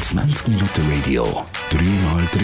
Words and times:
20 0.00 0.48
Minuten 0.48 0.90
Radio, 0.90 1.44
3x3. 1.70 2.40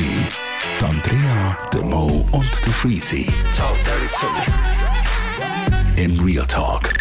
Die 0.79 0.85
Andrea, 0.85 1.57
der 1.73 1.81
Mo 1.81 2.29
und 2.33 2.67
der 2.67 2.73
Freezy. 2.75 3.27
In 5.97 6.21
Real 6.21 6.47
Talk. 6.47 6.93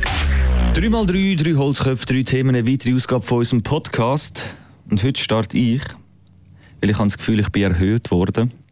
3x3, 0.76 1.44
drei 1.44 1.54
Holzköpfe, 1.56 2.06
drei 2.06 2.24
Themen, 2.24 2.56
eine 2.56 2.66
weitere 2.66 2.96
Ausgabe 2.96 3.26
von 3.26 3.40
unserem 3.40 3.64
Podcast. 3.64 4.44
Und 4.90 5.04
heute 5.04 5.22
starte 5.22 5.58
ich, 5.58 5.84
weil 6.80 6.90
ich 6.90 6.98
habe 6.98 7.10
das 7.10 7.18
Gefühl, 7.18 7.42
ich 7.42 7.50
bin 7.50 7.64
erhöht 7.64 8.12
worden. 8.12 8.54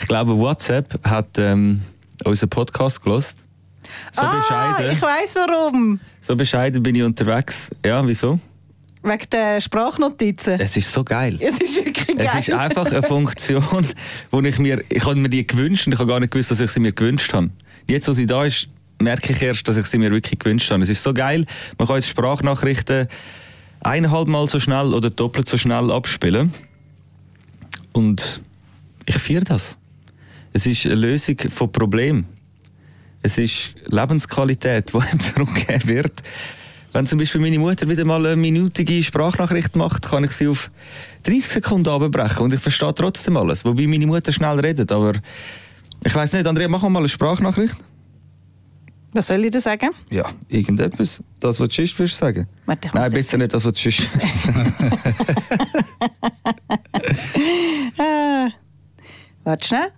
ich 0.00 0.08
glaube, 0.08 0.36
WhatsApp 0.36 0.98
hat 1.06 1.38
ähm, 1.38 1.82
unseren 2.24 2.50
Podcast 2.50 3.00
gelost. 3.02 3.38
So 4.10 4.22
ah, 4.22 4.34
bescheiden. 4.34 4.96
ich 4.96 5.02
weiß 5.02 5.36
warum. 5.36 6.00
So 6.26 6.34
bescheiden 6.36 6.82
bin 6.82 6.94
ich 6.94 7.02
unterwegs. 7.02 7.70
Ja, 7.84 8.06
wieso? 8.06 8.38
Wegen 9.02 9.30
der 9.30 9.60
Sprachnotizen. 9.60 10.58
Es 10.58 10.74
ist 10.74 10.90
so 10.90 11.04
geil. 11.04 11.38
Es 11.38 11.58
ist 11.58 11.76
wirklich 11.76 12.16
geil. 12.16 12.26
Es 12.38 12.48
ist 12.48 12.58
einfach 12.58 12.90
eine 12.90 13.02
Funktion, 13.02 13.86
wo 14.30 14.40
ich 14.40 14.58
mir, 14.58 14.82
ich 14.88 15.04
habe 15.04 15.16
mir 15.16 15.28
die 15.28 15.46
gewünscht 15.46 15.86
und 15.86 15.92
ich 15.92 15.98
habe 15.98 16.08
gar 16.08 16.20
nicht 16.20 16.32
gewusst, 16.32 16.50
dass 16.50 16.60
ich 16.60 16.70
sie 16.70 16.80
mir 16.80 16.92
gewünscht 16.92 17.34
habe. 17.34 17.50
Jetzt, 17.86 18.08
wo 18.08 18.14
sie 18.14 18.24
da 18.24 18.46
ist, 18.46 18.68
merke 19.02 19.34
ich 19.34 19.42
erst, 19.42 19.68
dass 19.68 19.76
ich 19.76 19.84
sie 19.84 19.98
mir 19.98 20.10
wirklich 20.10 20.38
gewünscht 20.38 20.70
habe. 20.70 20.82
Es 20.82 20.88
ist 20.88 21.02
so 21.02 21.12
geil, 21.12 21.44
man 21.76 21.86
kann 21.86 21.96
jetzt 21.96 22.08
Sprachnachrichten 22.08 23.08
eineinhalb 23.80 24.28
Mal 24.28 24.48
so 24.48 24.58
schnell 24.58 24.94
oder 24.94 25.10
doppelt 25.10 25.46
so 25.46 25.58
schnell 25.58 25.90
abspielen. 25.90 26.54
Und 27.92 28.40
ich 29.04 29.18
feiere 29.18 29.44
das. 29.44 29.76
Es 30.54 30.64
ist 30.64 30.86
eine 30.86 30.94
Lösung 30.94 31.36
von 31.50 31.70
Problemen. 31.70 32.26
Es 33.24 33.38
ist 33.38 33.70
Lebensqualität, 33.86 34.92
die 34.92 35.18
zurückgegeben 35.18 35.88
wird. 35.88 36.12
Wenn 36.92 37.06
zum 37.06 37.18
Beispiel 37.18 37.40
meine 37.40 37.58
Mutter 37.58 37.88
wieder 37.88 38.04
mal 38.04 38.24
eine 38.26 38.36
minütige 38.36 39.02
Sprachnachricht 39.02 39.74
macht, 39.76 40.02
kann 40.02 40.24
ich 40.24 40.32
sie 40.32 40.46
auf 40.46 40.68
30 41.22 41.44
Sekunden 41.44 41.88
abbrechen 41.88 42.42
und 42.42 42.52
ich 42.52 42.60
verstehe 42.60 42.92
trotzdem 42.94 43.38
alles. 43.38 43.64
Wobei 43.64 43.86
meine 43.86 44.06
Mutter 44.06 44.30
schnell 44.30 44.60
redet, 44.60 44.92
aber 44.92 45.14
ich 46.04 46.14
weiß 46.14 46.34
nicht, 46.34 46.46
Andrea, 46.46 46.68
wir 46.68 46.78
mal 46.90 46.98
eine 46.98 47.08
Sprachnachricht. 47.08 47.76
Was 49.14 49.28
soll 49.28 49.42
ich 49.46 49.52
da 49.52 49.60
sagen? 49.60 49.88
Ja, 50.10 50.30
irgendetwas. 50.48 51.22
Das, 51.40 51.58
was 51.58 51.68
du 51.68 51.74
sonst 51.76 51.98
willst 51.98 52.18
sagen. 52.18 52.46
Warte, 52.66 52.90
Nein, 52.92 53.10
besser 53.10 53.38
nicht 53.38 53.54
das, 53.54 53.64
was 53.64 53.72
du 53.72 53.90
sonst 53.90 54.06
willst. 54.20 54.48
Äh, 57.96 58.50
warte 59.44 59.66
schnell. 59.66 59.92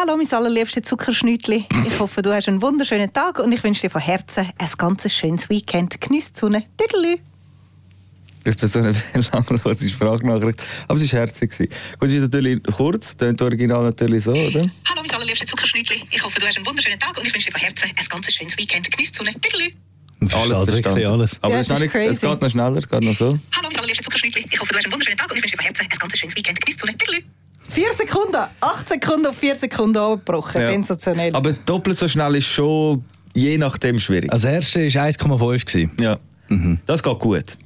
Hallo, 0.00 0.16
mein 0.16 0.32
allerliebstes 0.32 0.84
Zuckerschnütli. 0.84 1.66
Ich 1.84 1.98
hoffe, 1.98 2.22
du 2.22 2.32
hast 2.32 2.46
einen 2.46 2.62
wunderschönen 2.62 3.12
Tag 3.12 3.40
und 3.40 3.50
ich 3.50 3.64
wünsche 3.64 3.80
dir 3.80 3.90
von 3.90 4.00
Herzen 4.00 4.48
ein 4.56 4.70
ganz 4.78 5.12
schönes 5.12 5.48
Weekend. 5.48 6.00
Genieß 6.00 6.34
die 6.34 6.38
Sonne. 6.38 6.62
Tüdelü. 6.76 7.16
Ich 8.44 8.56
bin 8.56 8.68
so 8.68 8.78
eine 8.78 8.94
langlose 9.32 9.88
Sprachnachricht. 9.88 10.62
Aber 10.86 11.00
es 11.00 11.12
war 11.12 11.18
herzig. 11.18 11.50
Gut, 11.98 12.08
es 12.10 12.14
ist 12.14 12.20
natürlich 12.20 12.62
kurz, 12.76 13.16
das 13.16 13.42
Original 13.42 13.82
natürlich 13.82 14.22
so, 14.22 14.30
oder? 14.30 14.60
Hallo, 14.88 15.02
mein 15.02 15.10
allerliebstes 15.10 15.50
Zuckerschnütli. 15.50 16.04
Ich 16.12 16.22
hoffe, 16.22 16.38
du 16.38 16.46
hast 16.46 16.56
einen 16.56 16.66
wunderschönen 16.66 17.00
Tag 17.00 17.18
und 17.18 17.26
ich 17.26 17.34
wünsche 17.34 17.46
dir 17.46 17.58
von 17.58 17.60
Herzen 17.60 17.90
ein 17.90 18.06
ganz 18.08 18.32
schönes 18.32 18.56
Weekend. 18.56 18.88
Genieß 18.92 19.10
die 19.10 19.18
Sonne. 19.18 19.32
Tüdelü. 19.40 19.72
Alles 20.32 20.70
verstanden. 20.70 21.06
alles. 21.06 21.38
Aber 21.42 21.54
Ja, 21.54 21.60
es, 21.60 21.70
ist 21.70 21.80
nicht, 21.80 21.94
es 21.96 22.20
geht 22.20 22.40
noch 22.40 22.50
schneller, 22.50 22.78
es 22.78 22.88
geht 22.88 23.02
noch 23.02 23.16
so. 23.16 23.26
Hallo, 23.26 23.68
mein 23.68 23.76
allerliebstes 23.76 24.04
Zuckerschnütli. 24.04 24.46
Ich 24.48 24.60
hoffe, 24.60 24.70
du 24.70 24.76
hast 24.78 24.84
einen 24.84 24.92
wunderschönen 24.92 25.18
Tag 25.18 25.28
und 25.32 25.38
ich 25.38 25.42
wünsche 25.42 25.56
dir 25.56 25.62
von 25.62 25.66
Herzen 25.66 25.82
ein 25.82 25.98
ganz 25.98 26.16
schönes 26.16 26.36
Weekend. 26.36 26.60
Genieß 26.60 26.76
die 26.76 26.86
Sonne. 26.86 26.96
Tüdelü. 26.96 27.24
Vier 27.68 27.92
Sekunden. 27.92 28.36
Acht 28.60 28.88
Sekunden 28.88 29.26
auf 29.26 29.36
vier 29.36 29.56
Sekunden 29.56 29.98
abgebrochen. 29.98 30.60
Ja. 30.60 30.70
Sensationell. 30.70 31.34
Aber 31.34 31.52
doppelt 31.52 31.98
so 31.98 32.08
schnell 32.08 32.34
ist 32.36 32.46
schon 32.46 33.04
je 33.34 33.58
nachdem 33.58 33.98
schwierig. 33.98 34.32
Als 34.32 34.44
erste 34.44 34.80
war 34.80 35.06
1,5. 35.06 35.64
gewesen. 35.66 35.92
Ja. 36.00 36.18
Das 36.86 37.02
geht 37.02 37.18
gut. 37.18 37.56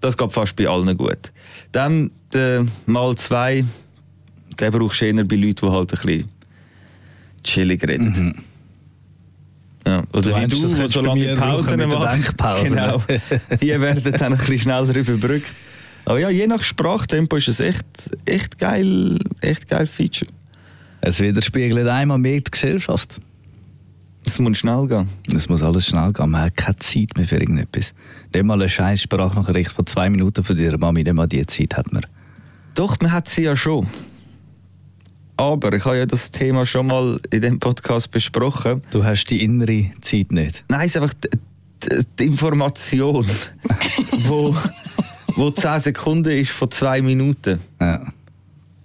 Das 0.00 0.16
geht 0.16 0.32
fast 0.32 0.56
bei 0.56 0.66
allen 0.66 0.96
gut. 0.96 1.32
Dann 1.72 2.10
der 2.32 2.64
mal 2.86 3.14
zwei, 3.16 3.64
der 4.58 4.70
brauchst 4.70 5.00
du 5.00 5.04
eher 5.06 5.24
bei 5.24 5.36
Leuten, 5.36 5.66
die 5.66 5.70
halt 5.70 5.92
ein 5.92 6.06
bisschen 6.06 6.24
chillig 7.44 7.86
reden. 7.86 8.42
Ja. 9.86 10.02
Oder 10.12 10.30
wie 10.30 10.32
meinst, 10.32 10.56
du, 10.56 10.68
das 10.68 10.78
die 10.78 10.88
so 10.88 11.02
du 11.02 11.06
lange 11.06 11.34
Pausen 11.34 11.88
machen. 11.88 12.24
Genau. 12.64 13.02
ne? 13.08 13.20
Die 13.60 13.80
werden 13.80 14.12
dann 14.12 14.32
ein 14.32 14.38
bisschen 14.38 14.58
schneller 14.58 14.96
überbrückt. 14.96 15.54
Aber 16.04 16.18
ja, 16.18 16.30
je 16.30 16.46
nach 16.46 16.62
Sprachtempo 16.62 17.36
ist 17.36 17.48
es 17.48 17.60
echt, 17.60 17.84
echt 18.24 18.58
geil, 18.58 19.18
echt 19.40 19.68
geil 19.68 19.86
Feature. 19.86 20.30
Es 21.00 21.20
widerspiegelt 21.20 21.88
einmal 21.88 22.18
mehr 22.18 22.40
die 22.40 22.50
Gesellschaft. 22.50 23.20
Es 24.26 24.38
muss 24.38 24.58
schnell 24.58 24.86
gehen. 24.86 25.08
Es 25.34 25.48
muss 25.48 25.62
alles 25.62 25.86
schnell 25.86 26.12
gehen. 26.12 26.30
Man 26.30 26.42
hat 26.42 26.56
keine 26.56 26.76
Zeit 26.76 27.16
mehr 27.16 27.26
für 27.26 27.36
irgendetwas. 27.36 27.92
Nicht 28.32 28.44
mal 28.44 28.54
eine 28.54 28.68
scheiß 28.68 29.02
Sprachnachricht 29.02 29.72
von 29.72 29.86
zwei 29.86 30.10
Minuten 30.10 30.44
von 30.44 30.56
deiner 30.56 30.78
Mami, 30.78 31.02
nicht 31.02 31.14
mal 31.14 31.26
die 31.26 31.44
Zeit 31.46 31.76
hat 31.76 31.92
man. 31.92 32.04
Doch, 32.74 33.00
man 33.00 33.12
hat 33.12 33.28
sie 33.28 33.42
ja 33.42 33.56
schon. 33.56 33.86
Aber 35.36 35.72
ich 35.72 35.84
habe 35.86 35.96
ja 35.96 36.06
das 36.06 36.30
Thema 36.30 36.66
schon 36.66 36.86
mal 36.88 37.18
in 37.30 37.40
dem 37.40 37.58
Podcast 37.58 38.10
besprochen. 38.10 38.82
Du 38.90 39.04
hast 39.04 39.24
die 39.24 39.42
innere 39.42 39.90
Zeit 40.02 40.32
nicht. 40.32 40.64
Nein, 40.68 40.80
es 40.80 40.94
ist 40.94 40.96
einfach 40.96 41.14
die, 41.14 41.30
die, 41.82 42.06
die 42.18 42.24
Information, 42.26 43.26
wo, 44.18 44.54
wo 45.40 45.50
10 45.50 45.80
Sekunden 45.80 46.30
ist 46.30 46.50
von 46.50 46.70
zwei 46.70 47.00
Minuten. 47.00 47.58
Ja. 47.80 48.06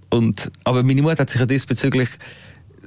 Und, 0.09 0.51
aber 0.63 0.83
meine 0.83 1.01
Mutter 1.01 1.19
hat 1.19 1.29
sich 1.29 1.39
ja 1.39 1.45
diesbezüglich 1.45 2.09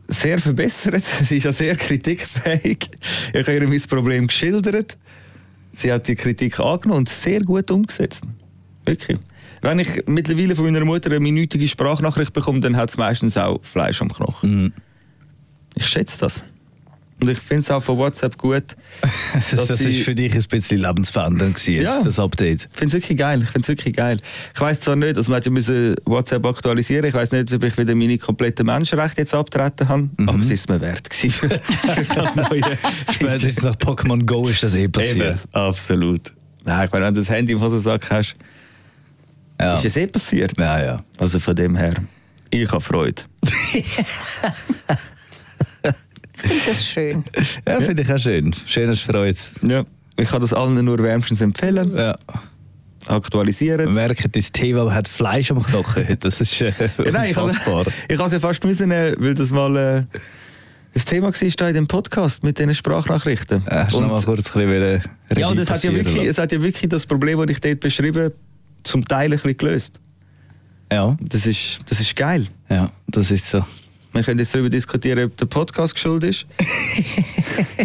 sehr 0.09 0.39
verbessert. 0.39 1.05
Sie 1.29 1.37
ist 1.37 1.45
ja 1.45 1.53
sehr 1.53 1.77
kritikfähig. 1.77 2.91
Ich 3.34 3.41
habe 3.47 3.55
ihr 3.55 3.69
mein 3.69 3.83
Problem 3.83 4.27
geschildert. 4.27 4.97
Sie 5.71 5.93
hat 5.93 6.09
die 6.09 6.17
Kritik 6.17 6.59
angenommen 6.59 7.01
und 7.01 7.09
sehr 7.11 7.41
gut 7.41 7.71
umgesetzt. 7.71 8.25
Wirklich. 8.87 9.19
Wenn 9.61 9.81
ich 9.81 10.06
mittlerweile 10.06 10.56
von 10.56 10.65
meiner 10.65 10.85
Mutter 10.85 11.11
eine 11.11 11.21
minütige 11.21 11.69
Sprachnachricht 11.69 12.33
bekomme, 12.33 12.61
dann 12.61 12.75
hat 12.77 12.89
es 12.89 12.97
meistens 12.97 13.37
auch 13.37 13.62
Fleisch 13.62 14.00
am 14.00 14.09
Knochen. 14.11 14.62
Mhm. 14.62 14.73
Ich 15.75 15.87
schätze 15.87 16.21
das. 16.21 16.45
Und 17.21 17.29
ich 17.29 17.39
finde 17.41 17.62
es 17.62 17.71
auch 17.71 17.83
von 17.83 17.99
WhatsApp 17.99 18.39
gut. 18.39 18.62
Das, 19.51 19.69
ist 19.81 20.03
für 20.05 20.15
dich 20.15 20.33
ein 20.34 20.43
bisschen 20.49 20.79
lebensverändernd 20.81 21.55
gewesen, 21.56 21.75
jetzt, 21.75 21.84
Ja. 21.84 22.03
das 22.03 22.19
Update. 22.19 22.69
Ich 22.73 22.79
finde 22.79 22.87
es 22.87 22.93
wirklich 23.03 23.19
geil. 23.19 23.41
Ich 23.43 23.49
finde 23.51 23.61
es 23.62 23.69
wirklich 23.69 23.95
geil. 23.95 24.19
Ich 24.55 24.61
weiß 24.61 24.81
zwar 24.81 24.97
nicht, 24.97 25.17
also 25.17 25.31
man 25.31 25.43
ja 25.43 25.51
müssen 25.51 25.95
WhatsApp 26.05 26.45
aktualisieren. 26.47 27.05
Ich 27.06 27.15
weiß 27.15 27.33
nicht, 27.33 27.53
ob 27.53 27.62
ich 27.65 27.77
wieder 27.77 27.95
meine 27.95 28.19
kompletten 28.19 28.67
Menschenrechte 28.67 29.21
jetzt 29.23 29.34
abtreten 29.34 29.89
habe, 29.89 30.09
Mhm. 30.17 30.29
aber 30.29 30.39
es 30.41 30.51
ist 30.51 30.69
mir 30.69 30.81
wert 30.81 31.09
gewesen 31.11 31.51
das 32.15 32.37
neue. 32.37 32.62
Spätestens 33.12 33.62
nach 33.65 33.77
Pokémon 33.77 34.25
Go 34.25 34.49
ist 34.49 34.62
das 34.62 34.75
eh 34.75 34.85
Eben, 34.85 34.93
passiert. 34.93 35.47
absolut. 35.53 36.33
Nein, 36.65 36.87
ich 36.87 36.93
meine, 36.93 37.06
wenn 37.06 37.15
du 37.15 37.21
das 37.21 37.31
Handy 37.31 37.53
im 37.53 37.61
Hosensack 37.61 38.11
hast, 38.11 38.35
Ja. 39.61 39.77
ist 39.77 39.85
es 39.87 39.97
eh 39.97 40.06
passiert. 40.06 40.53
ja, 40.59 40.83
ja. 40.85 41.05
Also 41.19 41.41
von 41.41 41.55
dem 41.56 41.75
her, 41.77 41.95
ich 42.50 42.71
habe 42.71 42.81
Freude. 42.81 43.23
Das 46.43 46.78
ist 46.78 46.87
schön. 46.87 47.25
Ja, 47.66 47.81
finde 47.81 48.03
ich 48.03 48.12
auch 48.12 48.19
schön. 48.19 48.54
Schön, 48.66 48.88
hast 48.88 49.06
du 49.09 49.12
Freude. 49.12 49.37
Ja. 49.62 49.84
Ich 50.16 50.28
kann 50.28 50.41
das 50.41 50.53
allen 50.53 50.84
nur 50.84 50.99
wärmstens 50.99 51.41
empfehlen. 51.41 51.97
Ja. 51.97 52.16
Aktualisieren. 53.06 53.87
Wir 53.87 53.93
merken, 53.94 54.31
das 54.32 54.53
Thema 54.53 54.93
hat 54.93 55.09
Fleisch 55.09 55.50
am 55.50 55.62
Knochen. 55.62 56.04
Das 56.21 56.41
ist 56.41 56.60
äh, 56.60 56.72
Ja, 57.04 57.10
nein, 57.10 57.31
ich 57.31 57.37
habe 57.37 57.49
unfassbar. 57.49 57.87
ich 58.09 58.19
habe 58.19 58.26
es 58.26 58.32
ja 58.32 58.41
fast 58.41 58.65
müssen, 58.65 58.91
äh, 58.91 59.15
weil 59.19 59.34
das 59.34 59.50
mal 59.50 59.76
äh, 59.76 60.03
das 60.94 61.04
Thema 61.04 61.28
war 61.28 61.50
da 61.56 61.69
in 61.69 61.75
dem 61.75 61.87
Podcast 61.87 62.43
mit 62.43 62.59
diesen 62.59 62.75
Sprachnachrichten. 62.75 63.62
Ja, 63.66 63.84
hast 63.84 63.94
du 63.94 64.00
noch 64.00 64.09
mal 64.09 64.22
kurz 64.22 64.55
ein 64.56 64.66
bisschen 64.69 65.03
ja, 65.37 65.53
es 65.53 65.70
hat 65.70 65.84
ja, 65.84 65.93
wirklich, 65.94 66.25
es 66.25 66.38
hat 66.38 66.50
ja 66.50 66.60
wirklich 66.60 66.88
das 66.88 67.06
Problem, 67.06 67.38
das 67.38 67.50
ich 67.50 67.60
dort 67.60 67.81
beschrieben 67.81 68.32
zum 68.82 69.05
Teil 69.05 69.26
ein 69.26 69.31
bisschen 69.32 69.56
gelöst. 69.56 70.00
Ja, 70.91 71.16
Das 71.20 71.47
ist, 71.47 71.78
das 71.88 72.00
ist 72.00 72.16
geil. 72.16 72.47
ja, 72.69 72.91
das 73.06 73.31
ist 73.31 73.49
so. 73.49 73.65
Wir 74.13 74.23
können 74.23 74.39
jetzt 74.41 74.55
darüber 74.55 74.71
diskutieren, 74.71 75.27
ob 75.27 75.37
der 75.37 75.47
Podcast 75.47 75.95
geschuldet 75.95 76.31
ist. 76.31 76.47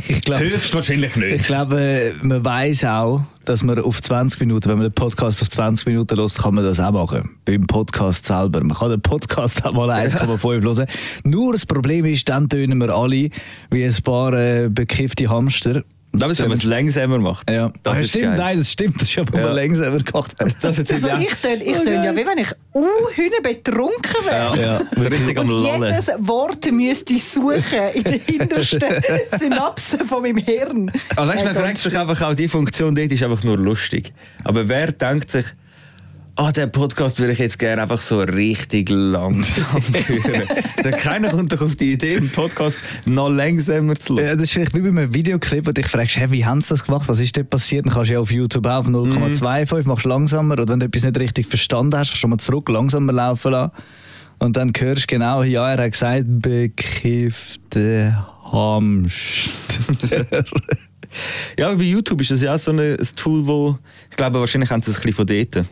Ich 0.08 0.22
glaube, 0.22 0.46
Höchstwahrscheinlich 0.46 1.16
ich 1.18 1.44
glaube, 1.44 2.14
man 2.22 2.44
weiß 2.44 2.86
auch, 2.86 3.24
dass 3.46 3.64
man 3.64 3.80
auf 3.80 4.02
20 4.02 4.40
Minuten, 4.42 4.70
wenn 4.70 4.78
man 4.78 4.88
den 4.88 4.94
Podcast 4.94 5.42
auf 5.42 5.50
20 5.50 5.88
Minuten 5.88 6.16
lässt, 6.16 6.42
kann 6.42 6.56
man 6.56 6.64
das 6.64 6.80
auch 6.80 6.92
machen. 6.92 7.38
Beim 7.46 7.66
Podcast 7.66 8.26
selber. 8.26 8.64
Man 8.64 8.78
kann 8.78 8.92
den 8.92 9.02
Podcast 9.02 9.66
auch 9.66 9.74
mal 9.74 9.90
1,5 9.90 10.64
hören. 10.64 10.88
Nur 11.24 11.54
das 11.54 11.66
Problem 11.66 12.06
ist, 12.06 12.30
dann 12.30 12.50
tönen 12.50 12.80
wir 12.80 12.94
alle 12.94 13.30
wie 13.72 13.84
ein 13.84 13.96
paar 14.04 14.34
äh, 14.34 14.70
bekiffte 14.70 15.30
Hamster. 15.30 15.84
Aber 16.16 16.38
wenn 16.38 16.48
man 16.48 16.58
es 16.58 16.64
langsamer 16.64 17.18
macht. 17.18 17.50
Ja, 17.50 17.72
das 17.82 17.94
Ah, 17.96 18.00
ist 18.00 18.10
stimmt, 18.10 18.26
geil. 18.26 18.36
nein, 18.38 18.58
das 18.60 18.72
stimmt. 18.72 18.96
Das 18.96 19.04
ist 19.04 19.16
ja, 19.16 19.24
wo 19.32 19.38
Ja. 19.38 19.52
langsamer 19.52 19.98
gemacht 19.98 20.36
haben. 20.40 20.54
Das 20.62 20.78
ist 20.78 20.92
Also 20.94 21.08
ich 21.20 21.34
tön, 21.36 21.60
ich 21.62 21.80
tön 21.80 22.04
ja, 22.04 22.16
wie 22.16 22.26
wenn 22.26 22.38
ich 22.38 22.52
uh, 22.76 22.86
Hühner 23.16 23.42
betrunken 23.42 24.26
wäre. 24.26 24.62
Ja, 24.62 24.82
so 24.96 25.02
richtig 25.08 25.38
am 25.40 25.50
Und 25.50 25.64
Lallen. 25.64 25.84
jedes 25.92 26.08
Wort 26.20 26.72
müsste 26.72 27.14
ich 27.16 27.24
suchen 27.24 27.80
in 27.96 28.04
den 28.04 28.20
hintersten 28.26 28.84
Synapsen 29.40 30.06
von 30.08 30.22
meinem 30.22 30.38
Hirn. 30.38 30.92
Aber 31.16 31.28
weißt, 31.30 31.42
du, 31.42 31.46
man 31.46 31.56
Äh, 31.56 31.60
fragt 31.60 31.78
sich 31.80 31.98
einfach 31.98 32.22
auch, 32.22 32.34
die 32.34 32.48
Funktion 32.48 32.94
dort 32.96 33.12
ist 33.12 33.24
einfach 33.24 33.44
nur 33.44 33.58
lustig. 33.58 34.14
Aber 34.44 34.68
wer 34.70 34.92
denkt 34.92 35.32
sich, 35.32 35.46
ah, 36.36 36.52
den 36.52 36.72
Podcast 36.72 37.20
würde 37.20 37.34
ich 37.34 37.40
jetzt 37.40 37.60
gerne 37.60 37.84
einfach 37.84 38.02
so 38.02 38.22
richtig 38.22 38.90
langsam 38.90 39.82
hören. 39.94 40.92
Keiner 40.98 41.30
kommt 41.30 41.52
doch 41.54 41.62
auf 41.62 41.76
die 41.76 41.94
Idee, 41.94 42.18
einen 42.18 42.30
Podcast 42.30 42.80
noch 43.06 43.30
langsamer 43.30 43.96
zu 43.96 44.16
hören. 44.16 44.26
Ja, 44.26 44.34
das 44.36 44.46
ist 44.46 44.54
vielleicht 44.54 44.74
wie 44.74 44.82
bei 44.82 44.90
einem 44.90 45.14
Videoclip, 45.14 45.66
wo 45.66 45.72
du 45.72 45.82
dich 45.82 45.88
fragst, 45.88 46.18
hey, 46.18 46.32
wie 46.32 46.46
haben 46.46 46.62
sie 46.62 46.70
das 46.70 46.84
gemacht, 46.84 47.08
was 47.08 47.20
ist 47.20 47.38
dort 47.38 47.50
passiert? 47.50 47.86
Dann 47.86 47.94
kannst 47.94 48.10
du 48.10 48.16
ja 48.16 48.20
auf 48.20 48.32
YouTube 48.32 48.66
auf 48.66 48.88
0,25, 48.88 49.88
machst 49.88 50.06
langsamer 50.06 50.54
oder 50.54 50.68
wenn 50.68 50.80
du 50.80 50.86
etwas 50.88 51.04
nicht 51.04 51.20
richtig 51.20 51.48
verstanden 51.48 51.98
hast, 51.98 52.10
kannst 52.10 52.24
du 52.24 52.28
mal 52.28 52.38
zurück 52.38 52.70
langsamer 52.70 53.14
laufen 53.14 53.52
lassen. 53.52 53.72
Und 54.40 54.58
dann 54.58 54.74
hörst 54.78 55.04
du 55.04 55.08
genau, 55.08 55.44
ja, 55.44 55.70
er 55.70 55.84
hat 55.84 55.92
gesagt, 55.92 56.26
bekiffte 56.28 58.26
Hamster. 58.52 60.36
Ja, 61.60 61.68
aber 61.68 61.78
bei 61.78 61.84
YouTube 61.84 62.22
ist 62.22 62.32
das 62.32 62.42
ja 62.42 62.56
auch 62.56 62.58
so 62.58 62.72
ein, 62.72 62.80
ein 62.80 63.08
Tool, 63.16 63.46
wo 63.46 63.76
ich 64.10 64.18
glaube, 64.18 64.40
wahrscheinlich 64.40 64.72
haben 64.72 64.82
sie 64.82 64.90
es 64.90 64.98
ein 64.98 65.04
bisschen 65.04 65.16
von 65.16 65.28
dort. 65.28 65.68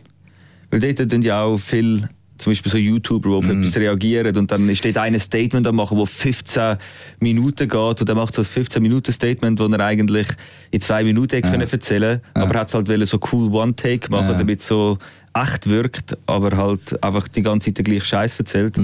Weil 0.72 0.80
dort 0.80 1.08
tun 1.10 1.22
ja 1.22 1.42
auch 1.42 1.58
viel, 1.58 2.08
zum 2.38 2.50
Beispiel 2.50 2.72
so 2.72 2.78
YouTuber, 2.78 3.28
die 3.28 3.34
auf 3.36 3.48
etwas 3.48 3.76
reagieren 3.76 4.36
und 4.36 4.50
dann 4.50 4.68
ist 4.68 4.84
dort 4.84 4.96
ein 4.96 5.20
Statement 5.20 5.64
am 5.66 5.76
machen, 5.76 5.96
das 5.98 6.10
15 6.10 6.76
Minuten 7.20 7.68
geht 7.68 8.00
und 8.00 8.08
er 8.08 8.14
macht 8.16 8.34
so 8.34 8.42
ein 8.42 8.46
15-Minuten-Statement, 8.46 9.60
das 9.60 9.70
er 9.70 9.80
eigentlich 9.80 10.26
in 10.72 10.80
zwei 10.80 11.04
Minuten 11.04 11.36
hätte 11.36 11.50
können 11.50 11.68
erzählen 11.70 12.20
aber 12.34 12.54
er 12.54 12.60
hat 12.62 12.68
es 12.68 12.74
halt 12.74 12.88
wollen 12.88 13.06
so 13.06 13.20
cool 13.32 13.52
One-Take 13.52 14.10
machen, 14.10 14.30
Ja. 14.30 14.38
damit 14.38 14.58
es 14.60 14.66
so 14.66 14.98
echt 15.34 15.68
wirkt, 15.68 16.16
aber 16.26 16.56
halt 16.56 17.00
einfach 17.02 17.28
die 17.28 17.42
ganze 17.42 17.66
Zeit 17.66 17.78
den 17.78 17.84
gleichen 17.84 18.04
Scheiß 18.04 18.38
erzählt. 18.38 18.76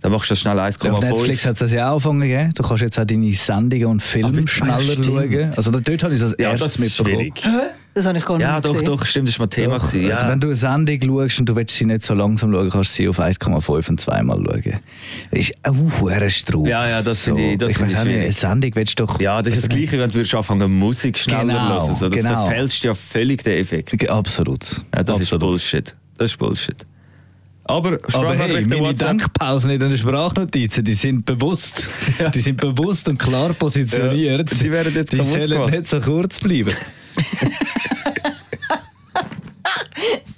Dann 0.00 0.12
machst 0.12 0.30
du 0.30 0.32
das 0.34 0.40
schnell 0.40 0.58
Auf 0.60 0.78
Netflix 1.00 1.42
1,5. 1.42 1.44
hat 1.46 1.52
es 1.54 1.58
das 1.58 1.72
ja 1.72 1.88
auch 1.90 1.94
angefangen 1.94 2.20
gegeben. 2.20 2.52
Du 2.54 2.62
kannst 2.62 2.82
jetzt 2.84 3.00
auch 3.00 3.04
deine 3.04 3.32
Sendungen 3.34 3.86
und 3.86 4.00
Filme 4.02 4.32
wirklich? 4.32 4.50
schneller 4.52 4.74
Ah, 4.76 4.80
stimmt. 4.80 5.06
schauen. 5.06 5.50
Also 5.56 5.70
dort 5.72 6.02
habe 6.04 6.14
ich 6.14 6.20
das 6.20 6.36
Ja, 6.38 6.50
erstes 6.52 6.74
das 6.74 6.78
mitbekommen. 6.78 7.16
schwierig. 7.34 7.42
Das 7.98 8.06
habe 8.06 8.18
ich 8.18 8.24
gar 8.24 8.36
nicht 8.38 8.46
Ja, 8.46 8.60
doch, 8.60 8.70
gesehen. 8.74 8.86
doch, 8.86 9.04
stimmt, 9.06 9.26
das 9.28 9.38
war 9.40 9.46
mal 9.46 9.50
Thema. 9.50 9.78
Doch, 9.80 9.90
gewesen, 9.90 10.08
ja. 10.08 10.28
Wenn 10.28 10.38
du 10.38 10.46
eine 10.46 10.54
Sendung 10.54 11.00
schaust 11.02 11.40
und 11.40 11.48
du 11.48 11.56
willst 11.56 11.74
sie 11.76 11.84
nicht 11.84 12.04
so 12.04 12.14
langsam 12.14 12.52
schauen, 12.52 12.70
kannst 12.70 12.90
du 12.90 12.94
sie 12.94 13.08
auf 13.08 13.18
1,5 13.18 13.88
und 13.88 14.00
zweimal 14.00 14.36
schauen. 14.38 14.80
Das 15.32 15.40
ist 15.40 15.52
ein 15.64 16.30
Strub. 16.30 16.68
Ja, 16.68 16.88
ja, 16.88 17.02
das 17.02 17.22
finde 17.22 17.42
ich- 17.42 17.58
das 17.58 17.70
ich 17.70 17.76
finde 17.78 17.92
weiß 17.94 17.98
ich 18.00 18.04
nicht, 18.06 18.14
eine 18.14 18.20
schwierig. 18.32 18.36
Sendung 18.36 18.70
willst 18.76 19.00
du 19.00 19.04
doch... 19.06 19.20
Ja, 19.20 19.42
das 19.42 19.54
ist 19.54 19.64
das 19.64 19.68
Gleiche, 19.68 19.98
wenn 19.98 20.08
du 20.10 20.14
würdest 20.14 20.34
anfangen 20.36 20.72
Musik 20.78 21.18
schneller 21.18 21.42
Genau, 21.42 21.68
hören. 21.86 21.94
So, 21.96 22.08
das 22.08 22.22
genau. 22.22 22.44
verfälscht 22.46 22.84
ja 22.84 22.94
völlig 22.94 23.42
den 23.42 23.58
Effekt. 23.58 24.08
Absolut. 24.08 24.82
Ja, 24.94 25.02
das 25.02 25.16
ist 25.16 25.32
Absolut. 25.32 25.40
Bullshit. 25.40 25.96
Das 26.16 26.30
ist 26.30 26.38
Bullshit. 26.38 26.76
Aber 27.64 27.98
Aber 28.14 28.34
hey, 28.34 28.64
meine 28.66 28.80
WhatsApp. 28.80 29.08
Denkpausen 29.08 29.70
in 29.72 29.80
den 29.80 29.96
Sprachnotizen, 29.98 30.82
die 30.84 30.94
sind 30.94 31.26
bewusst. 31.26 31.90
Die 32.34 32.40
sind 32.40 32.58
bewusst 32.60 33.08
und 33.10 33.18
klar 33.18 33.52
positioniert. 33.52 34.50
Ja, 34.50 34.58
die 34.62 34.70
werden 34.72 34.94
jetzt 34.94 35.12
Die 35.12 35.22
sollen 35.22 35.70
nicht 35.70 35.86
so 35.88 36.00
kurz 36.00 36.38
bleiben. 36.38 36.72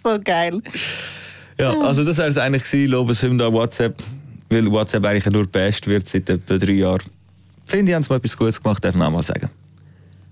So 0.03 0.19
geil. 0.23 0.61
Ja, 1.59 1.79
also 1.81 2.05
das 2.05 2.17
wäre 2.17 2.29
es 2.29 2.38
eigentlich 2.38 2.65
gewesen, 2.65 2.91
Lobeshymne 2.91 3.44
an 3.44 3.53
WhatsApp. 3.53 4.03
Weil 4.49 4.71
WhatsApp 4.71 5.05
eigentlich 5.05 5.32
nur 5.32 5.47
best 5.47 5.87
wird 5.87 6.09
seit 6.09 6.29
etwa 6.29 6.59
drei 6.59 6.73
Jahren. 6.73 7.03
Finde 7.67 7.91
ich, 7.91 7.94
haben 7.94 8.03
sie 8.03 8.09
mal 8.09 8.17
etwas 8.17 8.37
Gutes 8.37 8.61
gemacht, 8.61 8.85
darf 8.85 8.94
man 8.94 9.09
auch 9.09 9.12
mal 9.12 9.23
sagen. 9.23 9.49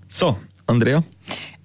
So, 0.09 0.37
Andrea. 0.67 1.01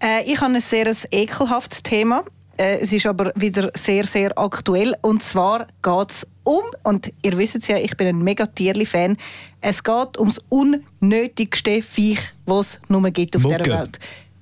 Äh, 0.00 0.30
ich 0.30 0.40
habe 0.40 0.54
ein 0.54 0.60
sehr 0.60 0.86
ein 0.86 0.96
ekelhaftes 1.10 1.82
Thema. 1.82 2.22
Äh, 2.56 2.78
es 2.80 2.92
ist 2.92 3.06
aber 3.06 3.32
wieder 3.34 3.70
sehr, 3.74 4.04
sehr 4.04 4.38
aktuell. 4.38 4.94
Und 5.00 5.24
zwar 5.24 5.66
geht 5.82 6.10
es 6.10 6.26
um, 6.44 6.62
und 6.84 7.12
ihr 7.22 7.36
wisst 7.36 7.56
es 7.56 7.66
ja, 7.66 7.78
ich 7.78 7.96
bin 7.96 8.06
ein 8.06 8.22
mega 8.22 8.46
Tierli-Fan, 8.46 9.16
es 9.60 9.82
geht 9.82 10.18
ums 10.18 10.40
unnötigste 10.50 11.82
Viech, 11.82 12.20
was 12.44 12.74
es 12.74 12.80
nur 12.88 13.10
gibt 13.10 13.34
auf 13.34 13.42
Mucke. 13.42 13.62
dieser 13.62 13.78
Welt. 13.80 13.98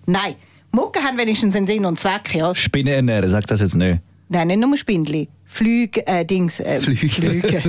Nein, 0.07 0.35
Mucke 0.73 1.01
haben 1.03 1.19
wenigstens 1.19 1.55
einen 1.57 1.67
Sinn 1.67 1.85
und 1.85 1.99
Zweck. 1.99 2.35
Ja. 2.35 2.55
Spinnen 2.55 2.93
ernähren, 2.93 3.29
sag 3.29 3.47
das 3.47 3.61
jetzt 3.61 3.75
nicht. 3.75 4.01
Nein, 4.29 4.49
nicht 4.49 4.61
nur 4.61 4.77
Spindli. 4.77 5.29
Flüge, 5.45 6.07
äh, 6.07 6.25
Dings. 6.25 6.59
Äh, 6.61 6.81
Flüge. 6.81 7.63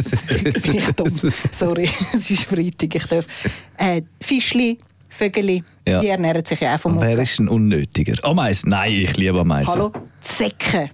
Bin 0.61 0.75
ich 0.77 0.85
dumm. 0.91 1.11
Sorry, 1.51 1.89
es 2.13 2.31
ist 2.31 2.45
Freitag, 2.45 2.95
ich 2.95 3.05
darf. 3.05 3.25
Äh, 3.77 4.01
Fischli, 4.21 4.77
Vögeli, 5.09 5.61
Ja. 5.85 5.99
die 5.99 6.07
ernähren 6.07 6.45
sich 6.45 6.61
ja 6.61 6.75
auch 6.75 6.79
vom 6.79 6.99
Wer 7.01 7.09
Mucke. 7.09 7.21
ist 7.23 7.39
ein 7.39 7.49
unnötiger? 7.49 8.15
Ameisen? 8.25 8.69
Nein, 8.69 8.93
ich 8.93 9.17
liebe 9.17 9.39
Ameisen. 9.41 9.73
Hallo? 9.73 9.91
Zecken. 10.21 10.89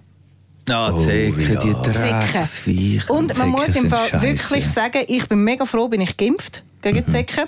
Ah, 0.68 0.92
Oh, 0.92 0.98
Zecke, 1.04 1.32
die. 1.56 1.72
Drecksviecher. 1.72 3.12
Und 3.14 3.28
man 3.28 3.36
Zecken 3.36 3.50
muss 3.50 3.76
im 3.76 3.88
Fall 3.88 4.22
wirklich 4.22 4.68
sagen, 4.68 5.02
ich 5.08 5.26
bin 5.28 5.42
mega 5.44 5.64
froh, 5.64 5.88
bin 5.88 6.00
ich 6.00 6.16
geimpft 6.16 6.62
gegen 6.82 7.06
Zecken. 7.06 7.44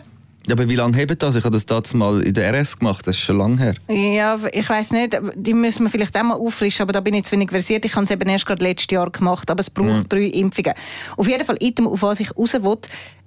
Ja, 0.47 0.55
aber 0.55 0.69
wie 0.69 0.75
lange 0.75 0.97
haben 0.99 1.19
das? 1.19 1.37
Ich 1.37 1.45
habe 1.45 1.55
das 1.55 1.67
damals 1.67 1.95
mal 1.95 2.23
in 2.23 2.35
der 2.35 2.53
RS 2.53 2.79
gemacht, 2.79 3.07
das 3.07 3.17
ist 3.17 3.23
schon 3.23 3.39
lange 3.39 3.59
her. 3.59 3.75
Ja, 3.89 4.39
ich 4.53 4.69
weiß 4.69 4.93
nicht, 4.93 5.17
die 5.37 5.55
müssen 5.55 5.85
wir 5.85 5.91
vielleicht 5.91 6.17
auch 6.17 6.23
mal 6.25 6.35
auffrischen, 6.35 6.83
aber 6.83 6.93
da 6.93 7.01
bin 7.01 7.15
ich 7.15 7.25
zu 7.25 7.33
wenig 7.33 7.51
versiert. 7.51 7.85
Ich 7.85 7.95
habe 7.95 8.05
es 8.05 8.11
eben 8.11 8.29
erst 8.29 8.47
gerade 8.47 8.65
letztes 8.65 8.93
Jahr 8.93 9.11
gemacht, 9.11 9.51
aber 9.51 9.61
es 9.61 9.71
braucht 9.71 10.13
drei 10.13 10.25
Impfungen. 10.25 10.75
Auf 11.17 11.29
jeden 11.29 11.45
Fall, 11.45 11.57
Item, 11.61 11.87
auf 11.87 12.03
was 12.03 12.21
ich 12.21 12.37
raus 12.37 12.55
will, 12.55 12.79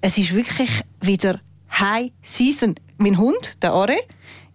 es 0.02 0.18
ist 0.18 0.34
wirklich 0.34 0.70
wieder 1.02 1.40
High 1.72 2.12
Season. 2.22 2.76
Mein 2.98 3.18
Hund, 3.18 3.58
der 3.62 3.72
Are, 3.72 3.98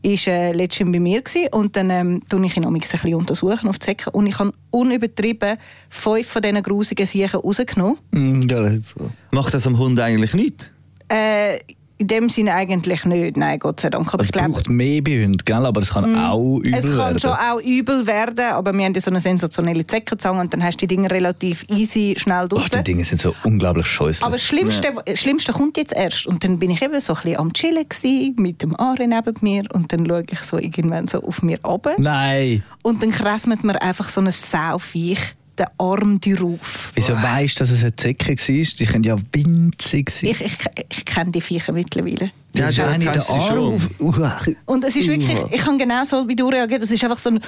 ist 0.03 0.27
äh, 0.27 0.53
letztens 0.53 0.93
bei 0.93 1.01
mir 1.01 1.23
gewesen, 1.23 1.49
und 1.53 1.77
dann 1.77 1.91
ähm, 1.91 2.23
tue 2.29 2.45
ich 2.47 2.57
ihn 2.57 2.65
auch 2.65 2.71
ein 2.71 2.79
bisschen 2.79 3.15
untersuchen 3.15 3.69
auf 3.69 3.79
die 3.79 3.85
Säcke 3.87 4.11
und 4.11 4.27
ich 4.27 4.39
habe 4.39 4.53
unübertrieben 4.71 5.59
fünf 5.89 6.27
von 6.27 6.43
diesen 6.43 6.63
grusigen 6.63 7.07
Siechen 7.07 7.41
rausgenommen. 7.41 7.99
Mm, 8.11 8.43
ja, 8.49 8.71
so. 8.77 9.11
Macht 9.31 9.53
das 9.53 9.67
am 9.67 9.79
Hund 9.79 10.01
eigentlich 10.01 10.33
nichts? 10.35 10.71
Äh, 11.09 11.59
in 12.01 12.07
dem 12.07 12.31
Sinne 12.31 12.55
eigentlich 12.55 13.05
nicht, 13.05 13.37
nein, 13.37 13.59
Gott 13.59 13.81
sei 13.81 13.91
Dank. 13.91 14.13
Aber 14.15 14.23
Es 14.23 14.29
ich 14.29 14.33
glaube, 14.33 14.49
braucht 14.53 14.71
mehr 14.71 15.03
Hunden, 15.07 15.37
gell? 15.45 15.67
aber 15.67 15.83
es 15.83 15.91
kann 15.91 16.17
auch 16.17 16.59
übel 16.61 16.73
es 16.75 16.87
kann 16.87 16.97
werden. 16.97 17.21
schon 17.21 17.33
auch 17.33 17.61
übel 17.61 18.07
werden, 18.07 18.47
aber 18.53 18.73
wir 18.73 18.87
haben 18.87 18.95
ja 18.95 19.01
so 19.03 19.11
eine 19.11 19.21
sensationelle 19.21 19.85
Zeckenzange 19.85 20.41
und 20.41 20.51
dann 20.55 20.65
hast 20.65 20.77
du 20.81 20.87
die 20.87 20.97
Dinge 20.97 21.11
relativ 21.11 21.67
easy 21.69 22.15
schnell 22.19 22.45
Ach, 22.45 22.49
draussen. 22.49 22.79
die 22.79 22.85
Dinge 22.85 23.05
sind 23.05 23.21
so 23.21 23.35
unglaublich 23.45 23.87
scheußlich. 23.87 24.23
aber 24.25 24.37
das 24.37 24.43
Schlimmste, 24.45 24.95
das 25.05 25.21
Schlimmste 25.21 25.53
kommt 25.53 25.77
jetzt 25.77 25.93
erst. 25.95 26.27
Und 26.27 26.43
dann 26.43 26.59
bin 26.59 26.71
ich 26.71 26.81
eben 26.81 26.99
so 27.03 27.13
ein 27.13 27.21
bisschen 27.23 27.37
am 27.39 27.53
Chillen 27.53 27.87
gewesen, 27.87 28.35
mit 28.39 28.63
dem 28.63 28.75
Are 28.81 28.97
neben 29.07 29.35
mir 29.43 29.65
und 29.75 29.93
dann 29.93 30.07
schaue 30.07 30.25
ich 30.31 30.39
so 30.41 30.57
irgendwann 30.57 31.07
so 31.07 31.23
auf 31.23 31.43
mir 31.43 31.59
runter 31.63 31.97
Nein! 31.99 32.63
und 32.81 33.03
dann 33.03 33.11
kresmet 33.11 33.63
mir 33.63 33.81
einfach 33.83 34.09
so 34.09 34.23
ein 34.23 34.31
Sauviech 34.31 35.19
den 35.61 35.67
Arm 35.79 36.21
drauf. 36.21 36.91
Wieso 36.95 37.13
weißt 37.15 37.57
du, 37.57 37.59
dass 37.61 37.71
es 37.71 37.83
eine 37.83 37.95
Zecke 37.97 38.31
war? 38.37 38.65
Die 38.79 38.87
können 38.87 39.05
ja 39.05 39.17
winzig 39.33 40.11
sein. 40.11 40.31
Ich, 40.31 40.41
ich, 40.41 40.53
ich 40.91 41.05
kenne 41.05 41.31
die 41.31 41.41
Viecher 41.41 41.73
mittlerweile. 41.73 42.31
Ja, 42.55 42.63
Das 42.67 42.71
ist 42.73 42.77
ja, 42.79 42.89
eine 42.89 43.05
du 43.05 43.21
Arm 43.29 43.59
auf-. 44.01 44.49
Und 44.67 44.85
es 44.85 44.97
ist 44.97 45.09
wirklich, 45.09 45.37
ich 45.53 45.61
kann 45.61 45.79
genau 45.79 46.05
so 46.05 46.27
wie 46.27 46.37
du 46.37 46.49
reagiert. 46.49 46.83
Es 46.83 46.91
ist 46.91 47.03
einfach 47.05 47.19
so 47.19 47.31
ein. 47.31 47.41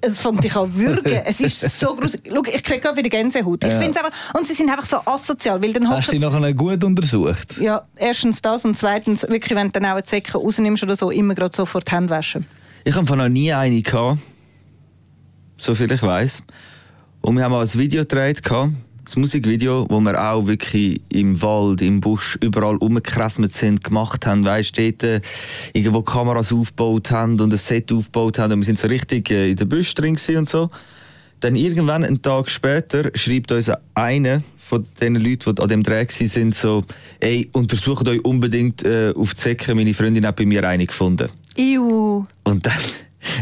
Es 0.00 0.18
fängt 0.18 0.42
dich 0.42 0.56
an 0.56 0.74
würgen. 0.74 1.12
Es 1.26 1.40
ist 1.40 1.78
so 1.78 1.94
groß. 1.94 2.16
Schau, 2.26 2.42
ich 2.50 2.62
kriege 2.62 2.80
gerade 2.80 2.96
wieder 2.96 3.10
Gänsehaut. 3.10 3.62
Ich 3.64 3.70
Ja. 3.70 3.78
find's 3.80 3.98
einfach, 3.98 4.12
und 4.38 4.46
sie 4.46 4.54
sind 4.54 4.70
einfach 4.70 4.86
so 4.86 4.96
asozial, 5.04 5.60
weil 5.62 5.74
dann 5.74 5.88
Hast 5.90 6.08
du 6.10 6.16
die 6.16 6.24
hocken 6.24 6.40
nachher 6.40 6.54
gut 6.54 6.82
untersucht? 6.82 7.58
Ja, 7.60 7.86
erstens 7.96 8.40
das 8.40 8.64
und 8.64 8.76
zweitens, 8.78 9.22
wirklich, 9.28 9.56
wenn 9.58 9.66
du 9.68 9.72
dann 9.72 9.84
auch 9.86 9.90
eine 9.96 10.04
Zecke 10.04 10.38
rausnimmst 10.38 10.82
oder 10.82 10.96
so, 10.96 11.10
immer 11.10 11.34
gerade 11.34 11.54
sofort 11.54 11.86
die 11.90 11.92
Hände 11.94 12.10
waschen. 12.10 12.46
Ich 12.84 12.94
habe 12.94 13.06
von 13.06 13.18
noch 13.18 13.28
nie 13.28 13.52
eine 13.52 13.82
gehabt. 13.82 14.20
So 15.58 15.74
viel 15.74 15.90
ich 15.92 16.02
weiß. 16.02 16.42
Und 17.24 17.36
wir 17.36 17.44
haben 17.44 17.54
auch 17.54 17.62
ein 17.62 17.74
Video 17.78 18.02
gedreht, 18.02 18.42
ein 18.50 18.76
Musikvideo, 19.16 19.86
wo 19.88 19.98
wir 20.00 20.22
auch 20.22 20.46
wirklich 20.46 21.00
im 21.08 21.40
Wald, 21.40 21.80
im 21.80 21.98
Busch, 21.98 22.36
überall 22.42 22.76
rumgekrasmet 22.76 23.54
sind, 23.54 23.82
gemacht 23.82 24.26
haben. 24.26 24.44
Weißt 24.44 24.76
du, 24.76 24.82
dort 24.82 25.02
äh, 25.04 25.20
irgendwo 25.72 26.02
Kameras 26.02 26.52
aufgebaut 26.52 27.10
haben 27.10 27.40
und 27.40 27.50
ein 27.50 27.56
Set 27.56 27.90
aufgebaut 27.92 28.38
haben. 28.38 28.52
Und 28.52 28.58
wir 28.60 28.66
sind 28.66 28.78
so 28.78 28.88
richtig 28.88 29.30
äh, 29.30 29.52
in 29.52 29.56
den 29.56 29.66
Busch 29.70 29.94
drin 29.94 30.18
und 30.36 30.50
so. 30.50 30.68
Dann 31.40 31.56
irgendwann, 31.56 32.04
einen 32.04 32.20
Tag 32.20 32.50
später, 32.50 33.10
schreibt 33.14 33.52
uns 33.52 33.70
einer 33.94 34.42
von 34.58 34.86
den 35.00 35.14
Leuten, 35.14 35.54
die 35.54 35.62
an 35.62 35.68
dem 35.70 35.82
Dreh 35.82 36.06
waren, 36.06 36.28
sind 36.28 36.54
so, 36.54 36.84
ey, 37.20 37.48
untersucht 37.54 38.06
euch 38.06 38.22
unbedingt 38.22 38.84
äh, 38.84 39.14
auf 39.16 39.32
die 39.32 39.40
Säcke. 39.40 39.74
Meine 39.74 39.94
Freundin 39.94 40.26
hat 40.26 40.36
bei 40.36 40.44
mir 40.44 40.68
eine 40.68 40.86
gefunden. 40.86 41.30
Iu. 41.56 42.26
Und 42.44 42.66
dann, 42.66 42.74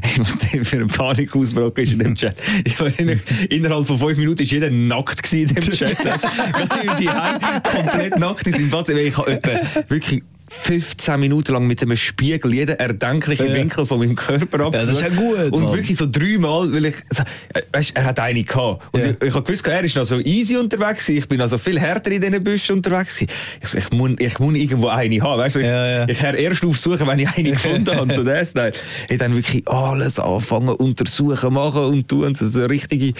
ey, 0.02 0.18
was 0.18 0.68
für 0.68 0.76
eine 0.76 0.86
Panik 0.86 1.34
ausgebrochen 1.34 1.82
ist 1.82 1.92
in 1.92 1.98
dem 1.98 2.14
Chat. 2.14 2.36
Ich 2.64 2.78
war 2.80 2.88
in, 2.98 3.20
innerhalb 3.50 3.86
von 3.86 3.98
fünf 3.98 4.18
Minuten 4.18 4.42
ist 4.42 4.52
jeder 4.52 4.70
nackt 4.70 5.32
in 5.32 5.48
dem 5.48 5.70
Chat. 5.70 5.98
Gerade 5.98 7.00
die 7.00 7.10
Hände 7.10 7.62
komplett 7.62 8.18
nackt 8.18 8.46
in 8.46 8.52
seinem 8.52 8.70
Bad. 8.70 8.88
Ich 8.90 9.16
habe 9.16 9.40
wirklich 9.88 10.22
15 10.54 11.18
Minuten 11.18 11.52
lang 11.52 11.66
mit 11.66 11.82
einem 11.82 11.96
Spiegel 11.96 12.52
jeden 12.54 12.76
erdenklichen 12.78 13.48
Ja. 13.48 13.54
Winkel 13.54 13.86
von 13.86 13.98
meinem 13.98 14.14
Körper 14.14 14.66
abgesucht. 14.66 14.74
das 14.74 14.88
ist 14.90 15.00
ja 15.02 15.08
gut, 15.08 15.52
Und 15.52 15.64
Mann. 15.64 15.74
wirklich 15.74 15.96
so 15.96 16.06
dreimal, 16.08 16.70
weil 16.72 16.84
ich, 16.86 16.96
so, 17.10 17.22
äh, 17.54 17.60
weisst, 17.72 17.92
er 17.96 18.04
hat 18.04 18.20
eine 18.20 18.44
gehabt. 18.44 18.84
Und 18.92 19.00
Ja. 19.02 19.10
ich, 19.10 19.16
ich 19.28 19.34
habe 19.34 19.44
gewusst, 19.44 19.66
er 19.66 19.82
ist 19.84 19.96
noch 19.96 20.04
so 20.04 20.18
easy 20.20 20.56
unterwegs. 20.56 21.08
Ich 21.08 21.26
bin 21.26 21.40
also 21.40 21.58
viel 21.58 21.80
härter 21.80 22.10
in 22.12 22.20
diesen 22.20 22.44
Büschen 22.44 22.76
unterwegs. 22.76 23.20
Ich, 23.22 23.28
so, 23.68 23.78
ich, 23.78 23.90
muss, 23.90 24.10
ich 24.18 24.38
muss 24.38 24.54
irgendwo 24.54 24.88
eine 24.88 25.20
haben, 25.20 25.38
weißt 25.40 25.56
du? 25.56 25.60
Ich, 25.60 25.66
Ja, 25.66 25.86
ja. 26.00 26.08
ich 26.08 26.22
höre 26.22 26.34
erst 26.34 26.64
aufsuchen, 26.64 27.06
wenn 27.06 27.18
ich 27.18 27.28
eine 27.36 27.50
gefunden 27.52 27.96
habe. 27.96 28.12
So 28.14 28.22
das, 28.22 28.54
nein. 28.54 28.72
Ich 29.08 29.18
dann 29.18 29.34
wirklich 29.34 29.66
alles 29.66 30.18
anfangen, 30.18 30.68
untersuchen, 30.68 31.52
machen 31.54 31.82
und 31.84 32.08
tun. 32.08 32.32
Es 32.32 32.40
war 32.54 32.60
eine 32.62 32.70
richtige 32.70 33.12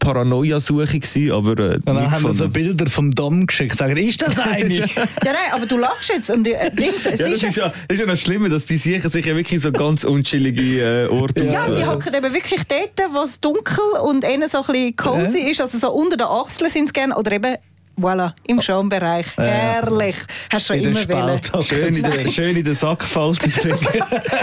Paranoia-Suche, 0.00 0.98
gewesen, 0.98 1.32
aber 1.32 1.58
äh, 1.58 1.74
Und 1.74 1.86
dann 1.86 2.10
haben 2.10 2.24
wir 2.24 2.32
so. 2.32 2.48
Bilder 2.48 2.86
vom 2.90 3.10
Damm 3.12 3.46
geschickt. 3.46 3.78
Sagen, 3.78 3.96
ist 3.96 4.20
das 4.22 4.38
eine? 4.38 4.74
Ja, 4.74 4.86
nein, 5.24 5.34
aber 5.52 5.66
du 5.66 5.78
lachst 5.78 6.08
jetzt. 6.08 6.30
Und 6.30 6.46
äh, 6.48 6.70
Dings, 6.80 7.06
es 7.06 7.20
Ja, 7.20 7.28
das, 7.28 7.42
ist 7.42 7.56
ja, 7.56 7.68
das 7.68 7.74
ist 7.96 8.00
ja 8.00 8.06
noch 8.06 8.16
schlimmer, 8.16 8.48
dass 8.48 8.66
die 8.66 8.76
sicher 8.76 9.10
sich 9.10 9.24
ja 9.26 9.36
wirklich 9.36 9.60
so 9.60 9.70
ganz 9.72 10.04
unchillige 10.04 11.04
äh, 11.04 11.06
Orte 11.08 11.44
Ja, 11.44 11.60
aussuchen. 11.62 11.74
sie 11.76 11.86
hocken 11.86 12.14
eben 12.14 12.34
wirklich 12.34 12.60
dort, 12.66 13.12
wo 13.12 13.22
es 13.22 13.38
dunkel 13.40 13.84
und 14.04 14.24
innen 14.24 14.48
so 14.48 14.58
ein 14.58 14.64
bisschen 14.66 14.96
cozy 14.96 15.38
ist. 15.50 15.60
Also 15.60 15.78
so 15.78 15.90
unter 15.92 16.16
den 16.16 16.26
Achseln 16.26 16.70
sind 16.70 16.88
sie 16.88 16.92
gerne. 16.92 17.16
Oder 17.16 17.32
eben, 17.32 17.56
voilà, 17.98 18.32
im 18.46 18.60
Schambereich. 18.62 19.26
Herrlich. 19.36 20.16
Hast 20.50 20.66
schon 20.68 20.80
immer 20.80 21.06
wollen. 21.08 21.40
Schön 21.64 21.94
in, 21.94 22.02
der, 22.02 22.28
schön 22.28 22.56
in 22.56 22.64
der 22.64 22.74
Sackfalte 22.74 23.48
drin. 23.50 23.76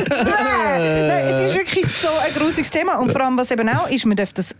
Nein, 0.09 1.07
nein, 1.07 1.25
es 1.27 1.49
ist 1.49 1.55
wirklich 1.55 1.85
so 1.87 2.07
ein 2.07 2.33
grusiges 2.35 2.69
Thema. 2.69 2.99
Und 2.99 3.11
vor 3.11 3.21
allem, 3.21 3.37
was 3.37 3.51
eben 3.51 3.67
auch 3.69 3.89
ist, 3.89 4.05
man 4.05 4.15
darf 4.17 4.33
das, 4.33 4.53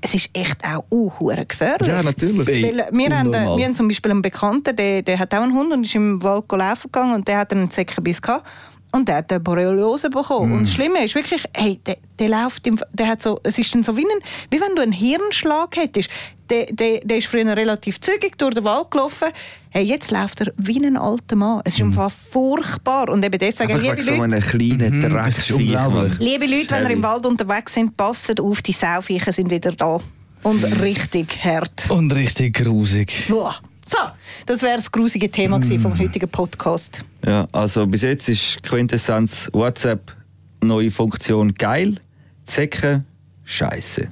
es 0.00 0.14
ist 0.14 0.30
echt 0.32 0.64
auch 0.64 0.84
uh, 0.90 1.10
gefährlich. 1.48 1.88
ja, 1.88 2.02
natürlich. 2.02 2.46
Weil 2.46 2.88
wir, 2.90 3.18
haben, 3.18 3.32
wir 3.32 3.64
haben 3.64 3.74
zum 3.74 3.88
Beispiel 3.88 4.12
einen 4.12 4.22
Bekannten, 4.22 4.76
der, 4.76 5.02
der 5.02 5.18
hat 5.18 5.34
auch 5.34 5.42
einen 5.42 5.54
Hund 5.54 5.72
und 5.72 5.84
ist 5.84 5.94
im 5.94 6.22
Wald 6.22 6.44
laufen 6.50 6.90
gegangen 6.92 7.14
und 7.14 7.26
der 7.26 7.38
hat 7.38 7.52
einen 7.52 7.70
Zeckenbiss 7.70 8.22
gehabt. 8.22 8.48
Und 8.94 9.08
der 9.08 9.16
hat 9.16 9.32
eine 9.32 9.40
Borreliose 9.40 10.10
bekommen. 10.10 10.52
Und 10.52 10.62
das 10.64 10.74
Schlimme 10.74 11.02
ist 11.02 11.14
wirklich, 11.14 11.42
hey, 11.54 11.80
der, 11.86 11.96
der 12.18 12.28
läuft, 12.28 12.66
im, 12.66 12.78
der 12.92 13.08
hat 13.08 13.22
so, 13.22 13.40
es 13.42 13.58
ist 13.58 13.74
dann 13.74 13.82
so 13.82 13.96
wie, 13.96 14.02
ein, 14.02 14.22
wie 14.50 14.60
wenn 14.60 14.76
du 14.76 14.82
einen 14.82 14.92
Hirnschlag 14.92 15.74
hättest. 15.76 16.10
Der, 16.50 16.66
der, 16.66 17.00
der 17.00 17.16
ist 17.16 17.26
früher 17.26 17.56
relativ 17.56 18.00
zügig 18.00 18.36
durch 18.36 18.52
den 18.54 18.64
Wald 18.64 18.90
gelaufen. 18.90 19.28
Hey, 19.70 19.84
jetzt 19.84 20.10
läuft 20.10 20.42
er 20.42 20.52
wie 20.58 20.84
ein 20.84 20.98
alter 20.98 21.36
Mann. 21.36 21.62
Es 21.64 21.74
ist 21.74 21.80
einfach 21.80 22.12
furchtbar. 22.12 23.08
Und 23.08 23.24
eben 23.24 23.38
deswegen, 23.38 23.78
liebe 23.78 23.92
wegen 23.92 24.02
so 24.02 24.10
Leute, 24.14 24.24
einem 24.24 24.42
kleinen 24.42 25.00
das 25.10 25.38
ist 25.38 25.52
unglaublich. 25.52 26.18
Liebe 26.18 26.44
Leute, 26.44 26.74
wenn 26.74 26.84
ihr 26.84 26.90
im 26.90 27.02
Wald 27.02 27.24
unterwegs 27.24 27.72
sind, 27.72 27.96
passt 27.96 28.38
auf, 28.38 28.60
die 28.60 28.72
Sauviecher 28.72 29.32
sind 29.32 29.50
wieder 29.50 29.72
da. 29.72 29.98
Und 30.42 30.64
richtig 30.82 31.42
hart. 31.42 31.90
Und 31.90 32.14
richtig 32.14 32.56
grusig. 32.56 33.26
Boah. 33.28 33.54
So, 33.84 33.98
das 34.46 34.62
wäre 34.62 34.76
das 34.76 34.90
grusige 34.90 35.30
Thema 35.30 35.58
gewesen 35.58 35.80
vom 35.80 35.98
heutigen 35.98 36.28
Podcast. 36.28 37.04
Ja, 37.26 37.46
also 37.52 37.86
bis 37.86 38.02
jetzt 38.02 38.28
ist 38.28 38.62
Quintessenz 38.62 39.48
WhatsApp 39.52 40.14
neue 40.62 40.90
Funktion 40.90 41.52
geil, 41.54 41.98
Zecken 42.44 43.04
scheiße. 43.44 44.08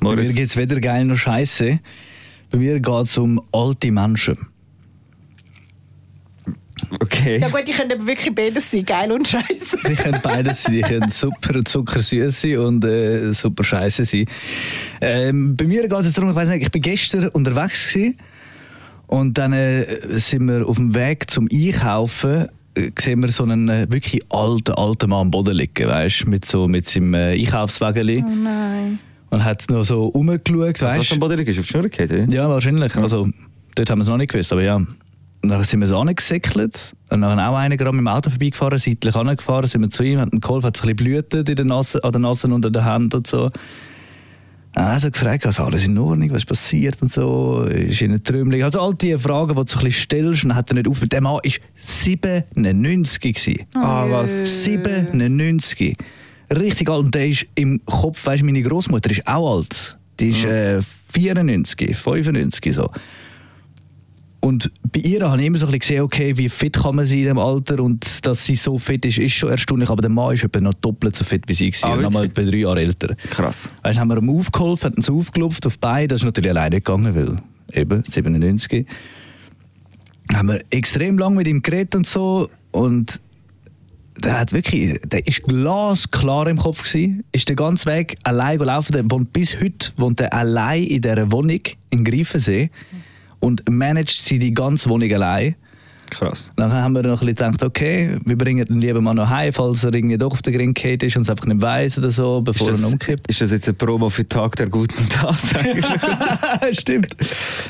Bei 0.00 0.16
mir 0.16 0.32
geht 0.32 0.48
es 0.48 0.56
weder 0.56 0.80
geil 0.80 1.04
noch 1.06 1.16
scheiße. 1.16 1.80
Bei 2.50 2.58
mir 2.58 2.78
geht 2.78 3.06
es 3.06 3.16
um 3.16 3.40
alte 3.52 3.90
Menschen. 3.90 4.38
okay. 7.00 7.38
Ja 7.38 7.48
gut, 7.48 7.62
ich 7.66 7.76
könnte 7.76 7.94
aber 7.94 8.06
wirklich 8.06 8.34
beides 8.34 8.70
sein, 8.70 8.84
geil 8.84 9.12
und 9.12 9.26
scheiße. 9.26 9.78
Die 9.88 9.94
können 9.94 10.20
beides 10.22 10.62
sein. 10.62 10.74
Die 10.74 10.82
können 10.82 11.08
super 11.10 11.64
zuckersüß 11.64 12.40
sein 12.40 12.58
und 12.58 12.84
äh, 12.84 13.32
super 13.32 13.64
scheiße 13.64 14.04
sein. 14.04 14.26
Ähm, 15.00 15.56
bei 15.56 15.64
mir 15.64 15.82
geht 15.82 15.92
es 15.92 16.12
darum, 16.12 16.30
ich 16.30 16.36
weiß 16.36 16.50
nicht, 16.50 16.62
ich 16.62 16.70
bin 16.70 16.82
gestern 16.82 17.28
unterwegs 17.28 17.92
gewesen, 17.92 18.16
und 19.06 19.38
dann 19.38 19.52
äh, 19.52 19.84
sind 20.18 20.46
wir 20.46 20.66
auf 20.66 20.76
dem 20.76 20.94
Weg 20.94 21.30
zum 21.30 21.48
Einkaufen 21.52 22.48
äh, 22.76 22.90
sehen 22.98 23.20
wir 23.20 23.28
so 23.28 23.44
einen 23.44 23.68
äh, 23.68 23.86
wirklich 23.90 24.20
alten, 24.30 24.72
alten 24.72 25.10
Mann 25.10 25.20
am 25.22 25.30
Boden 25.30 25.54
liegen, 25.54 25.88
weißt, 25.88 26.26
mit 26.26 26.44
so 26.44 26.66
mit 26.66 26.88
seinem 26.88 27.14
äh, 27.14 27.32
Einkaufswagen 27.40 28.08
Oh 28.24 28.28
nein. 28.44 28.98
und 29.30 29.44
hat 29.44 29.64
noch 29.70 29.84
so 29.84 30.06
rumgeschaut, 30.06 30.80
weißt. 30.82 31.10
du 31.10 31.14
am 31.14 31.20
Boden 31.20 31.38
liegen? 31.38 31.50
Ist 31.50 31.58
auf 31.60 31.66
die 31.66 31.70
Schnur 31.72 31.88
gefallen, 31.88 32.30
ja? 32.30 32.42
Ja, 32.42 32.48
wahrscheinlich. 32.48 32.96
Also, 32.96 33.28
dort 33.76 33.90
haben 33.90 33.98
wir 33.98 34.02
es 34.02 34.08
noch 34.08 34.16
nicht 34.16 34.32
gewusst, 34.32 34.52
aber 34.52 34.62
ja. 34.62 34.76
Und 34.76 35.50
dann 35.50 35.62
sind 35.62 35.80
wir 35.80 35.86
so 35.86 35.98
angesäckelt 35.98 36.94
und 37.10 37.20
dann 37.20 37.38
auch 37.38 37.54
einer 37.54 37.76
gerade 37.76 37.92
mit 37.94 38.00
dem 38.00 38.08
Auto 38.08 38.30
vorbeigefahren, 38.30 38.78
seitlich 38.78 39.14
angefahren, 39.14 39.66
sind 39.66 39.82
wir 39.82 39.90
zu 39.90 40.02
ihm, 40.02 40.18
hat 40.18 40.32
ihm 40.32 40.40
geholfen, 40.40 40.66
hat 40.66 40.76
so 40.76 40.84
ein 40.88 40.96
bisschen 40.96 41.12
blutet 41.12 41.48
in 41.50 41.56
der 41.56 41.64
Nase, 41.66 42.02
an 42.02 42.12
der 42.12 42.20
Nase 42.22 42.48
und 42.48 42.64
an 42.64 42.72
der 42.72 42.84
Hand 42.84 43.14
und 43.14 43.26
so. 43.26 43.48
Also 44.74 45.10
gefragt, 45.10 45.46
also 45.46 45.62
alles 45.62 45.86
in 45.86 45.96
Ordnung, 45.96 46.30
was 46.30 46.38
ist 46.38 46.46
passiert 46.46 47.00
und 47.00 47.12
so, 47.12 47.62
ist 47.62 48.02
in 48.02 48.22
Trümmelig. 48.22 48.64
Also 48.64 48.80
all 48.80 48.94
die 48.94 49.16
Fragen, 49.16 49.54
die 49.54 49.54
du 49.54 49.64
so 49.66 49.78
ein 49.78 49.84
bisschen 49.84 49.92
stellst, 49.92 50.42
und 50.42 50.48
dann 50.50 50.58
hat 50.58 50.70
er 50.70 50.74
nicht 50.74 50.88
auf. 50.88 51.00
Der 51.00 51.20
Mann 51.20 51.34
war 51.34 51.40
97 51.76 53.20
gewesen. 53.20 53.66
Ah, 53.74 54.06
was? 54.08 54.64
97. 54.64 55.96
Richtig 56.50 56.90
alt. 56.90 57.04
Und 57.04 57.14
der 57.14 57.28
ist 57.28 57.46
im 57.54 57.84
Kopf, 57.84 58.26
weißt 58.26 58.42
du, 58.42 58.46
meine 58.46 58.62
Großmutter 58.62 59.10
ist 59.10 59.26
auch 59.28 59.58
alt. 59.58 59.96
Die 60.18 60.28
ist 60.28 60.44
äh, 60.44 60.80
94, 61.12 61.96
95 61.96 62.74
so. 62.74 62.90
Und 64.44 64.70
bei 64.92 65.00
ihr 65.00 65.26
habe 65.26 65.40
ich 65.40 65.46
immer 65.46 65.56
so 65.56 65.64
ein 65.64 65.72
bisschen 65.72 65.80
gesehen, 65.80 66.02
okay, 66.02 66.36
wie 66.36 66.50
fit 66.50 66.74
kann 66.74 66.96
man 66.96 67.06
sein 67.06 67.16
in 67.16 67.22
diesem 67.24 67.38
Alter 67.38 67.82
und 67.82 68.26
dass 68.26 68.44
sie 68.44 68.56
so 68.56 68.76
fit 68.78 69.02
ist, 69.06 69.16
ist 69.16 69.32
schon 69.32 69.48
erstaunlich. 69.48 69.88
Aber 69.88 70.02
der 70.02 70.10
Mann 70.10 70.34
ist 70.34 70.44
etwa 70.44 70.60
noch 70.60 70.74
doppelt 70.74 71.16
so 71.16 71.24
fit 71.24 71.44
wie 71.46 71.54
sie 71.54 71.72
Ah, 71.80 71.88
war. 71.88 71.96
und 71.96 72.02
nochmal 72.02 72.24
etwa 72.26 72.42
drei 72.42 72.58
Jahre 72.58 72.80
älter. 72.82 73.16
Krass. 73.30 73.72
Weißt, 73.82 73.98
haben 73.98 74.08
wir 74.08 74.18
ihm 74.18 74.28
aufgeholfen, 74.28 74.92
haben 74.92 75.02
ihn 75.02 75.18
aufgelupft 75.18 75.64
auf 75.66 75.74
die 75.74 75.80
Beine. 75.80 76.08
Das 76.08 76.20
ist 76.20 76.24
natürlich 76.26 76.50
alleine 76.50 76.76
gegangen, 76.76 77.14
weil 77.14 77.36
eben 77.72 78.02
97. 78.04 78.86
Haben 80.34 80.48
wir 80.48 80.60
extrem 80.68 81.16
lange 81.16 81.36
mit 81.36 81.46
ihm 81.48 81.62
geredet 81.62 81.94
und 81.94 82.06
so. 82.06 82.50
Und 82.70 83.22
der 84.22 84.38
hat 84.40 84.52
wirklich, 84.52 85.00
der 85.06 85.26
ist 85.26 85.42
glasklar 85.44 86.48
im 86.48 86.58
Kopf 86.58 86.82
gewesen. 86.82 87.24
Ist 87.32 87.48
den 87.48 87.56
ganzen 87.56 87.90
Weg 87.90 88.16
allein 88.24 88.58
gelaufen. 88.58 88.92
Der 88.92 89.10
wohnt 89.10 89.32
bis 89.32 89.58
heute 89.58 89.90
wohnt 89.96 90.20
er 90.20 90.34
allein 90.34 90.84
in 90.84 91.00
dieser 91.00 91.32
Wohnung 91.32 91.60
in 91.88 92.04
Greifensee 92.04 92.70
und 93.44 93.62
managt 93.70 94.24
sie 94.24 94.38
die 94.38 94.54
ganze 94.54 94.88
Wohnung 94.88 95.12
allein. 95.12 95.54
Krass. 96.10 96.50
Dann 96.56 96.72
haben 96.72 96.94
wir 96.94 97.02
noch 97.02 97.20
ein 97.20 97.26
bisschen 97.26 97.52
gedacht, 97.52 97.62
okay, 97.62 98.18
wir 98.24 98.38
bringen 98.38 98.64
den 98.64 98.80
lieben 98.80 99.04
Mann 99.04 99.16
noch 99.16 99.28
heim, 99.28 99.52
falls 99.52 99.84
er 99.84 99.94
irgendwie 99.94 100.16
doch 100.16 100.32
auf 100.32 100.42
der 100.42 100.52
Grin 100.52 100.72
ist 100.74 101.16
und 101.16 101.22
es 101.22 101.30
einfach 101.30 101.46
nicht 101.46 101.60
weiss 101.60 101.98
oder 101.98 102.10
so, 102.10 102.40
bevor 102.40 102.68
Ist 102.68 102.78
er 102.78 102.82
das, 102.82 102.92
umkippt. 102.92 103.28
ist 103.28 103.40
das 103.40 103.50
jetzt 103.50 103.68
ein 103.68 103.76
Promo 103.76 104.08
für 104.08 104.26
Tag 104.26 104.56
der 104.56 104.68
guten 104.68 105.08
Tat? 105.08 105.36
Stimmt. 106.72 107.16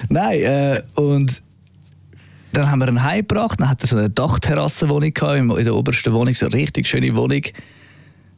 Nein, 0.09 0.41
äh, 0.43 0.83
und 0.95 1.43
dann 2.53 2.71
haben 2.71 2.79
wir 2.79 2.89
ihn 2.89 3.03
heimgebracht. 3.03 3.59
Dann 3.59 3.69
hat 3.69 3.83
er 3.83 3.89
so 3.89 3.97
eine 3.97 4.11
Dachterrassenwohnung 4.11 5.13
gehabt, 5.13 5.39
in 5.39 5.65
der 5.65 5.75
obersten 5.75 6.13
Wohnung, 6.13 6.35
so 6.35 6.47
eine 6.47 6.55
richtig 6.55 6.87
schöne 6.87 7.15
Wohnung. 7.17 7.43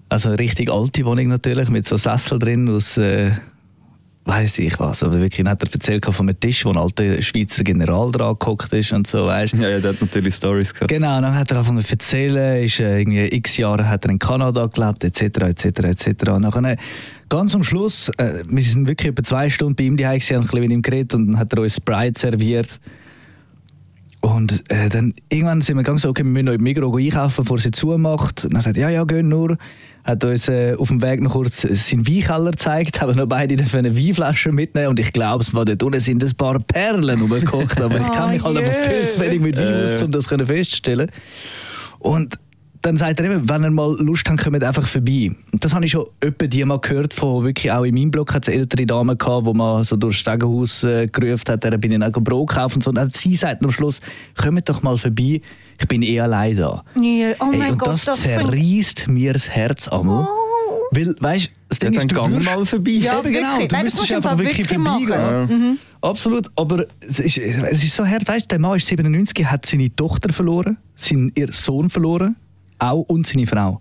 Also 0.08 0.28
eine 0.30 0.38
richtig 0.38 0.70
alte 0.70 1.04
Wohnung 1.04 1.28
natürlich, 1.28 1.68
mit 1.68 1.86
so 1.86 1.96
Sessel 1.96 2.38
drin 2.38 2.68
aus, 2.68 2.96
äh, 2.96 3.32
weiß 4.26 4.58
ich 4.58 4.78
was. 4.78 5.02
Aber 5.02 5.20
wirklich, 5.20 5.44
dann 5.44 5.50
hat 5.50 5.62
er 5.62 5.72
erzählt 5.72 6.04
von 6.04 6.28
einem 6.28 6.38
Tisch, 6.38 6.64
wo 6.64 6.70
ein 6.70 6.76
alter 6.76 7.22
Schweizer 7.22 7.62
General 7.62 8.10
dran 8.10 8.36
gehockt 8.38 8.72
ist 8.72 8.92
und 8.92 9.06
so, 9.06 9.26
weißt 9.26 9.54
ja, 9.54 9.68
ja, 9.68 9.80
der 9.80 9.92
hat 9.92 10.00
natürlich 10.00 10.34
Stories 10.34 10.74
gehabt. 10.74 10.88
Genau, 10.88 11.20
dann 11.20 11.34
hat 11.34 11.50
er 11.50 11.58
angefangen 11.58 11.84
zu 11.84 11.92
erzählen, 11.92 12.62
ist 12.64 12.80
äh, 12.80 13.00
irgendwie 13.00 13.26
x 13.26 13.56
Jahre 13.56 13.88
hat 13.88 14.04
er 14.04 14.10
in 14.10 14.18
Kanada 14.18 14.66
gelebt, 14.66 15.04
etc., 15.04 15.22
etc., 15.22 15.64
etc. 15.64 16.30
Und 16.30 16.42
nachher, 16.42 16.76
ganz 17.28 17.54
am 17.54 17.62
Schluss, 17.62 18.10
äh, 18.18 18.42
wir 18.48 18.62
sind 18.62 18.88
wirklich 18.88 19.12
etwa 19.12 19.22
zwei 19.22 19.48
Stunden 19.48 19.76
bei 19.76 19.84
ihm 19.84 19.96
gewesen, 19.96 20.36
haben 20.36 20.42
ein 20.42 20.48
bisschen 20.48 20.60
mit 20.60 20.70
ihm 20.72 20.82
geredet 20.82 21.14
und 21.14 21.26
dann 21.28 21.38
hat 21.38 21.52
er 21.52 21.62
uns 21.62 21.76
Sprite 21.76 22.18
serviert. 22.18 22.80
Und 24.26 24.64
äh, 24.72 24.88
dann 24.88 25.14
irgendwann 25.28 25.60
sind 25.60 25.76
wir 25.76 25.84
gegangen, 25.84 26.00
so, 26.00 26.08
okay, 26.08 26.24
wir 26.24 26.30
müssen 26.30 26.46
noch 26.46 26.52
im 26.54 26.62
Migros 26.64 26.96
einkaufen, 26.96 27.44
bevor 27.44 27.58
sie 27.58 27.70
zumacht. 27.70 28.44
Und 28.44 28.54
dann 28.54 28.60
sagt 28.60 28.76
ja, 28.76 28.90
ja, 28.90 29.04
gehen 29.04 29.28
nur. 29.28 29.56
Hat 30.02 30.24
uns 30.24 30.48
äh, 30.48 30.74
auf 30.76 30.88
dem 30.88 31.00
Weg 31.00 31.20
noch 31.20 31.30
kurz 31.30 31.62
seinen 31.62 32.08
Weinkeller 32.08 32.50
gezeigt, 32.50 33.00
haben 33.00 33.16
noch 33.16 33.26
beide 33.26 33.54
eine 33.54 33.96
Weinflasche 33.96 34.50
mitnehmen 34.50 34.88
und 34.88 34.98
ich 34.98 35.12
glaube, 35.12 35.42
es 35.42 35.54
war 35.54 35.64
dort 35.64 35.80
unten 35.82 36.00
sind 36.00 36.24
ein 36.24 36.34
paar 36.36 36.58
Perlen 36.58 37.20
rumgekocht, 37.20 37.80
aber 37.80 37.98
ich 38.00 38.12
kenne 38.12 38.32
mich 38.32 38.44
halt 38.44 38.56
Oh, 38.56 38.58
einfach 38.58 38.72
viel 38.72 39.08
zu 39.08 39.20
wenig 39.20 39.40
mit 39.40 39.56
Wein 39.56 39.84
aus, 39.84 40.02
um 40.02 40.10
das 40.10 40.28
können 40.28 40.46
festzustellen. 40.46 41.08
Und 42.00 42.36
dann 42.82 42.96
sagt 42.96 43.18
er 43.20 43.26
eben, 43.26 43.48
wenn 43.48 43.62
ihr 43.64 43.70
mal 43.70 43.96
Lust 44.00 44.28
habt, 44.28 44.42
kommt 44.42 44.62
einfach 44.62 44.86
vorbei. 44.86 45.30
Und 45.52 45.64
das 45.64 45.74
habe 45.74 45.84
ich 45.84 45.90
schon 45.92 46.04
etwa 46.20 46.46
die 46.46 46.64
mal 46.64 46.78
gehört, 46.80 47.14
von 47.14 47.44
wirklich 47.44 47.70
auch 47.72 47.84
in 47.84 47.94
meinem 47.94 48.10
Block 48.10 48.34
hat 48.34 48.44
es 48.46 48.48
eine 48.52 48.60
ältere 48.62 48.86
Dame 48.86 49.16
gehabt, 49.16 49.46
die 49.46 49.52
man 49.52 49.84
so 49.84 49.96
durchs 49.96 50.18
Stegenhaus 50.18 50.84
äh, 50.84 51.06
gerufen 51.06 51.44
hat, 51.48 51.64
der 51.64 51.76
bin 51.78 51.92
ich 51.92 52.02
auch 52.02 52.10
Brot 52.20 52.48
gekauft 52.50 52.76
und 52.76 52.82
so. 52.84 52.90
Und 52.90 52.96
dann 52.96 53.10
sie 53.10 53.34
sagt 53.34 53.64
am 53.64 53.70
Schluss, 53.70 54.00
kommt 54.36 54.68
doch 54.68 54.82
mal 54.82 54.96
vorbei, 54.98 55.40
ich 55.78 55.88
bin 55.88 56.02
eh 56.02 56.20
allein 56.20 56.56
da. 56.56 56.82
Ja, 57.00 57.32
oh 57.40 57.50
Ey, 57.52 57.58
mein 57.58 57.72
und 57.72 57.78
Gott, 57.78 57.88
das, 57.88 58.04
das 58.04 58.20
find- 58.24 58.40
zerreißt 58.40 59.08
mir 59.08 59.32
das 59.32 59.48
Herz 59.50 59.88
einmal. 59.88 60.26
Weil, 60.92 61.14
weißt 61.18 61.50
das 61.68 61.78
Ja, 61.82 61.90
Ding 61.90 62.08
dann 62.08 62.32
ist, 62.32 62.38
du 62.38 62.44
mal 62.44 62.64
vorbei. 62.64 62.90
Ja, 62.92 63.18
Eben 63.18 63.32
genau, 63.32 63.48
wirklich. 63.54 63.68
du 63.68 63.74
Nein, 63.74 63.84
müsstest 63.84 64.12
einfach 64.12 64.38
wirklich 64.38 64.70
wirklich 64.70 64.82
vorbeigehen. 64.82 65.78
Absolut, 66.00 66.48
aber 66.54 66.86
es 67.00 67.18
ist, 67.18 67.38
es 67.38 67.84
ist 67.84 67.96
so 67.96 68.06
hart, 68.06 68.26
weißt 68.28 68.44
du, 68.44 68.48
der 68.48 68.58
Mann 68.60 68.76
ist 68.76 68.86
97, 68.86 69.44
hat 69.46 69.66
seine 69.66 69.94
Tochter 69.94 70.32
verloren, 70.32 70.76
seinen 70.94 71.32
ihr 71.34 71.50
Sohn 71.52 71.88
verloren, 71.90 72.36
auch 72.78 73.02
und 73.02 73.26
seine 73.26 73.46
Frau. 73.46 73.80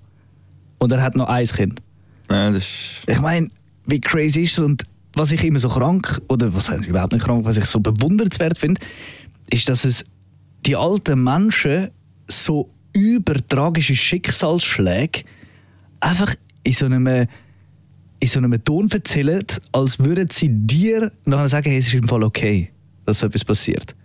Und 0.78 0.92
er 0.92 1.02
hat 1.02 1.16
noch 1.16 1.28
ein 1.28 1.46
Kind. 1.48 1.82
Ja, 2.30 2.50
das 2.50 2.58
ist 2.58 2.70
Ich 3.08 3.20
meine, 3.20 3.50
wie 3.86 4.00
crazy 4.00 4.42
ist 4.42 4.58
es? 4.58 4.60
Und 4.60 4.84
was 5.14 5.32
ich 5.32 5.44
immer 5.44 5.60
so 5.60 5.70
krank, 5.70 6.22
oder 6.28 6.54
was 6.54 6.70
heißt 6.70 6.86
überhaupt 6.86 7.14
nicht 7.14 7.26
krank, 7.26 7.46
was 7.46 7.58
ich 7.58 7.66
so 7.66 7.80
bewundernswert 7.80 8.58
finde, 8.58 8.82
ist, 9.50 9.70
dass 9.70 9.86
es 9.86 10.04
die 10.66 10.76
alten 10.76 11.24
Menschen 11.24 11.90
so 12.28 12.70
übertragische 12.94 13.96
Schicksalsschläge 13.96 15.24
einfach 16.00 16.36
in 16.64 16.74
so 16.74 16.86
einem, 16.86 17.08
in 17.08 18.28
so 18.28 18.40
einem 18.40 18.64
Ton 18.64 18.90
erzählen, 18.92 19.44
als 19.72 20.00
würden 20.00 20.30
sie 20.32 20.50
dir 20.50 21.12
nachher 21.26 21.48
sagen, 21.48 21.70
hey, 21.70 21.78
es 21.78 21.88
ist 21.88 21.96
im 21.96 22.08
Fall 22.08 22.24
okay, 22.24 22.72
dass 23.06 23.20
so 23.20 23.28
etwas 23.28 23.46
passiert. 23.46 23.96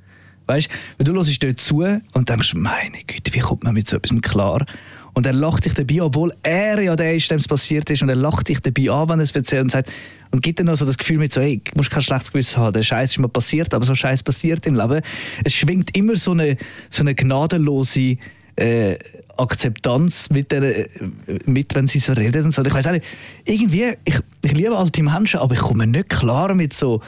Weißt 0.50 0.68
du, 0.98 1.04
du 1.04 1.14
hörst 1.14 1.42
dort 1.42 1.60
zu 1.60 1.84
und 2.12 2.28
denkst, 2.28 2.54
meine 2.54 2.98
Güte, 3.06 3.32
wie 3.32 3.38
kommt 3.38 3.62
man 3.62 3.72
mit 3.72 3.86
so 3.86 3.96
etwas 3.96 4.20
klar? 4.20 4.66
Und 5.12 5.26
er 5.26 5.32
lacht 5.32 5.64
dich 5.64 5.74
dabei, 5.74 6.02
obwohl 6.02 6.32
er 6.42 6.80
ja 6.80 6.96
der 6.96 7.14
ist, 7.14 7.30
dem 7.30 7.38
es 7.38 7.46
passiert 7.46 7.88
ist. 7.90 8.02
Und 8.02 8.08
er 8.08 8.16
lacht 8.16 8.48
dich 8.48 8.60
dabei 8.60 8.90
an, 8.90 9.08
wenn 9.08 9.20
er 9.20 9.24
es 9.24 9.32
erzählt 9.32 9.62
und 9.62 9.70
sagt, 9.70 9.90
und 10.32 10.42
gibt 10.42 10.58
dann 10.58 10.66
noch 10.66 10.76
so 10.76 10.84
das 10.84 10.98
Gefühl 10.98 11.18
mit 11.18 11.32
so, 11.32 11.40
hey, 11.40 11.60
du 11.64 11.72
musst 11.76 11.90
kein 11.90 12.02
schlechtes 12.02 12.32
Gewissen 12.32 12.58
haben, 12.58 12.72
der 12.72 12.82
Scheiß 12.82 13.12
ist 13.12 13.18
mal 13.18 13.28
passiert, 13.28 13.72
aber 13.74 13.84
so 13.84 13.94
Scheiß 13.94 14.22
passiert 14.22 14.66
im 14.66 14.76
Leben. 14.76 15.02
Es 15.44 15.52
schwingt 15.52 15.96
immer 15.96 16.16
so 16.16 16.32
eine, 16.32 16.56
so 16.90 17.02
eine 17.02 17.14
gnadenlose 17.14 18.16
äh, 18.56 18.96
Akzeptanz 19.36 20.30
mit, 20.30 20.50
der, 20.52 20.62
äh, 20.62 20.88
mit, 21.46 21.74
wenn 21.74 21.86
sie 21.86 21.98
so 21.98 22.12
reden 22.12 22.44
und 22.44 22.54
so. 22.54 22.62
Ich 22.62 22.74
weiß 22.74 22.88
auch 22.88 22.92
nicht, 22.92 23.04
irgendwie, 23.44 23.92
ich, 24.04 24.18
ich 24.44 24.52
liebe 24.52 24.76
alte 24.76 25.02
Menschen, 25.02 25.40
aber 25.40 25.54
ich 25.54 25.60
komme 25.60 25.86
nicht 25.86 26.08
klar 26.08 26.54
mit 26.54 26.72
so 26.72 27.00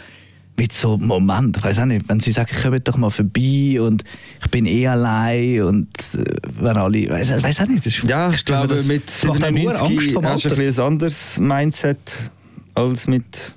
mit 0.56 0.72
so 0.72 0.98
Momenten, 0.98 1.54
ich 1.58 1.64
weiß 1.64 1.78
auch 1.80 1.84
nicht, 1.86 2.08
wenn 2.08 2.20
sie 2.20 2.30
sagen, 2.32 2.50
kommt 2.62 2.86
doch 2.86 2.96
mal 2.98 3.10
vorbei 3.10 3.80
und 3.80 4.04
ich 4.44 4.50
bin 4.50 4.66
eh 4.66 4.86
allein 4.86 5.62
und 5.62 5.88
äh, 6.14 6.24
wenn 6.60 6.76
alle, 6.76 7.08
weiß, 7.08 7.42
weiß 7.42 7.60
auch 7.62 7.66
nicht. 7.68 7.86
Das 7.86 7.94
ist, 7.96 8.06
Ja, 8.08 8.30
ich 8.30 8.44
glaube, 8.44 8.68
das- 8.74 8.86
mit 8.86 9.08
das 9.08 9.24
macht 9.24 9.42
einem 9.44 9.62
nur 9.62 9.70
Angst 9.70 9.86
97 9.88 10.12
vom 10.12 10.24
hast 10.26 10.44
du 10.44 10.54
ein, 10.54 10.60
ein 10.60 10.78
anderes 10.80 11.38
Mindset 11.40 11.98
als 12.74 13.06
mit 13.06 13.54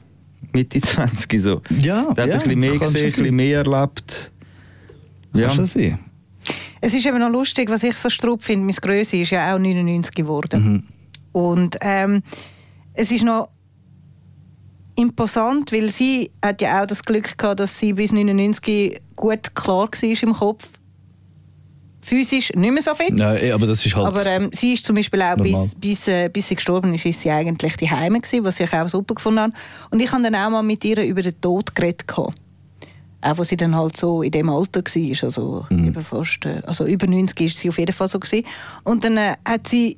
Mitte 0.54 0.80
20. 0.82 1.42
So. 1.42 1.62
Ja, 1.82 2.14
Der 2.14 2.24
hat 2.24 2.30
ja, 2.32 2.36
ein 2.36 2.40
bisschen 2.44 2.60
mehr 2.60 2.78
gesehen, 2.78 2.96
ein 2.98 3.04
bisschen 3.06 3.36
mehr 3.36 3.58
erlebt. 3.66 4.32
Ja, 5.34 5.48
Kann 5.48 5.56
schon 5.58 5.66
sein. 5.68 6.00
Es 6.82 6.94
ist 6.94 7.06
eben 7.06 7.20
noch 7.20 7.30
lustig, 7.30 7.70
was 7.70 7.84
ich 7.84 7.96
so 7.96 8.10
strupp 8.10 8.42
finde. 8.44 8.66
Meine 8.66 8.78
Größe 8.78 9.18
ist 9.18 9.32
ja 9.32 9.54
auch 9.54 9.60
99 9.60 10.14
geworden. 10.14 10.64
Mhm. 10.64 10.84
Und 11.34 11.78
ähm, 11.82 12.22
es 12.94 13.12
ist 13.12 13.24
noch 13.26 13.50
imposant, 14.96 15.72
weil 15.72 15.90
sie 15.90 16.32
hat 16.44 16.62
ja 16.62 16.82
auch 16.82 16.86
das 16.88 17.04
Glück 17.04 17.38
gehabt, 17.38 17.60
dass 17.60 17.78
sie 17.80 17.94
bis 17.94 18.12
99 18.12 19.02
gut 19.16 19.54
klar 19.56 19.90
war 19.92 20.24
im 20.24 20.34
Kopf. 20.34 20.70
Physisch 22.02 22.52
nicht 22.54 22.72
mehr 22.72 22.84
so 22.84 22.94
fit. 22.94 23.14
Nein, 23.16 23.38
eh, 23.42 23.52
aber 23.52 23.66
das 23.66 23.84
ist 23.84 23.96
halt... 23.96 24.06
Aber 24.06 24.24
ähm, 24.28 24.50
sie 24.54 24.74
ist 24.74 24.86
zum 24.86 24.96
Beispiel 24.96 25.22
auch, 25.24 25.38
Normal. 25.38 25.64
bis, 25.64 25.76
bis, 25.76 26.08
äh, 26.08 26.30
bis 26.32 26.48
sie 26.48 26.56
gestorben 26.56 26.94
ist, 26.94 27.04
ist 27.06 27.22
sie 27.22 27.32
eigentlich 27.32 27.78
die 27.78 27.90
Heime 27.90 28.22
gewesen, 28.22 28.44
was 28.46 28.60
ich 28.60 28.72
auch 28.74 28.88
super 28.88 29.16
gefunden 29.16 29.40
habe. 29.40 29.54
Und 29.90 30.00
ich 30.02 30.12
habe 30.12 30.22
dann 30.22 30.36
auch 30.36 30.52
mal 30.52 30.62
mit 30.62 30.86
ihr 30.86 31.04
über 31.04 31.24
den 31.24 31.40
Tod 31.42 31.74
geredet. 31.76 32.08
gehabt. 32.08 32.36
Auch 33.22 33.40
als 33.40 33.50
sie 33.50 33.58
dann 33.58 33.76
halt 33.76 33.98
so 33.98 34.22
in 34.22 34.30
dem 34.30 34.52
Alter 34.52 34.82
war, 34.84 35.24
also, 35.24 35.66
Mhm. 35.72 35.88
eben 35.88 36.04
fast, 36.04 36.46
äh, 36.46 36.62
also 36.68 36.86
über 36.86 37.08
90 37.08 37.42
ist 37.42 37.58
sie 37.58 37.70
auf 37.70 37.80
jeden 37.80 37.94
Fall 37.94 38.08
so 38.08 38.20
gewesen. 38.20 38.46
Und 38.84 39.04
dann 39.04 39.18
äh, 39.18 39.34
hat 39.44 39.68
sie 39.68 39.98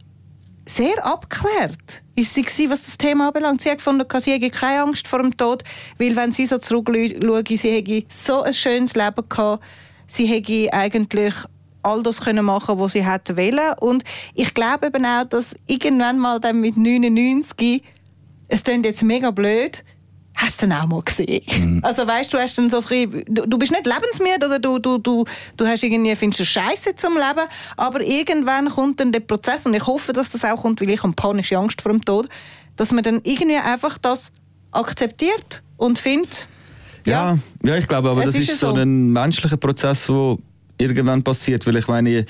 sehr 0.67 1.05
abgeklärt 1.05 2.03
ist 2.15 2.33
sie 2.33 2.41
gewesen, 2.41 2.71
was 2.71 2.83
das 2.83 2.97
Thema 2.97 3.27
anbelangt. 3.27 3.61
Sie 3.61 3.69
hat 3.69 3.77
gefunden, 3.77 4.05
sie 4.19 4.31
hätte 4.31 4.49
keine 4.49 4.81
Angst 4.81 5.07
vor 5.07 5.21
dem 5.21 5.37
Tod, 5.37 5.63
weil 5.99 6.15
wenn 6.15 6.31
sie 6.31 6.47
so 6.47 6.57
zurückschaue, 6.57 7.43
sie 7.57 7.71
hätte 7.71 8.03
so 8.09 8.41
ein 8.41 8.53
schönes 8.53 8.95
Leben 8.95 9.29
gehabt, 9.29 9.63
sie 10.07 10.25
hätte 10.25 10.73
eigentlich 10.73 11.35
all 11.83 12.01
das 12.01 12.21
können 12.21 12.43
machen, 12.43 12.79
was 12.79 12.93
sie 12.93 13.05
hätte 13.05 13.37
wollen. 13.37 13.75
Und 13.79 14.03
ich 14.33 14.53
glaube 14.53 14.87
eben 14.87 15.05
auch, 15.05 15.25
dass 15.25 15.55
irgendwann 15.67 16.17
mal 16.17 16.39
dann 16.39 16.59
mit 16.59 16.75
99, 16.75 17.83
es 18.47 18.63
klingt 18.63 18.85
jetzt 18.85 19.03
mega 19.03 19.29
blöd, 19.29 19.83
hast 20.37 20.61
du 20.61 20.67
dann 20.67 20.79
auch 20.79 20.87
mal 20.87 21.01
gesehen. 21.01 21.81
Also 21.83 22.07
weißt 22.07 22.31
du, 22.31 22.37
hast 22.37 22.57
dann 22.57 22.69
so 22.69 22.81
früh, 22.81 23.07
du, 23.27 23.45
du 23.45 23.57
bist 23.57 23.71
nicht 23.71 23.85
lebensmüde 23.85 24.45
oder 24.45 24.59
du, 24.59 24.79
du, 24.79 24.97
du, 24.99 25.25
du 25.57 25.67
hast 25.67 25.83
irgendwie, 25.83 26.15
findest 26.15 26.41
es 26.41 26.47
scheiße 26.47 26.95
zum 26.95 27.13
Leben, 27.15 27.47
aber 27.75 28.01
irgendwann 28.01 28.69
kommt 28.69 28.99
dann 28.99 29.11
der 29.11 29.19
Prozess 29.19 29.65
und 29.65 29.73
ich 29.73 29.85
hoffe, 29.85 30.13
dass 30.13 30.29
das 30.29 30.45
auch 30.45 30.61
kommt, 30.61 30.79
weil 30.79 30.89
ich 30.89 31.03
habe 31.03 31.13
panische 31.13 31.57
Angst 31.57 31.81
vor 31.81 31.91
dem 31.91 32.03
Tod, 32.05 32.29
dass 32.75 32.91
man 32.91 33.03
dann 33.03 33.19
irgendwie 33.23 33.57
einfach 33.57 33.97
das 33.97 34.31
akzeptiert 34.71 35.63
und 35.77 35.99
findet, 35.99 36.47
ja, 37.07 37.37
ja, 37.63 37.77
ich 37.77 37.87
glaube, 37.87 38.09
aber 38.09 38.21
das 38.25 38.35
ist 38.35 38.41
ist, 38.41 38.47
ja 38.49 38.55
so 38.55 38.75
so. 38.75 38.81
ein 38.81 39.13
menschlicher 39.13 39.55
Prozess, 39.55 40.07
der 40.07 40.37
irgendwann 40.77 41.23
passiert. 41.23 41.65
Weil 41.65 41.77
ich 41.77 41.87
meine, 41.87 42.25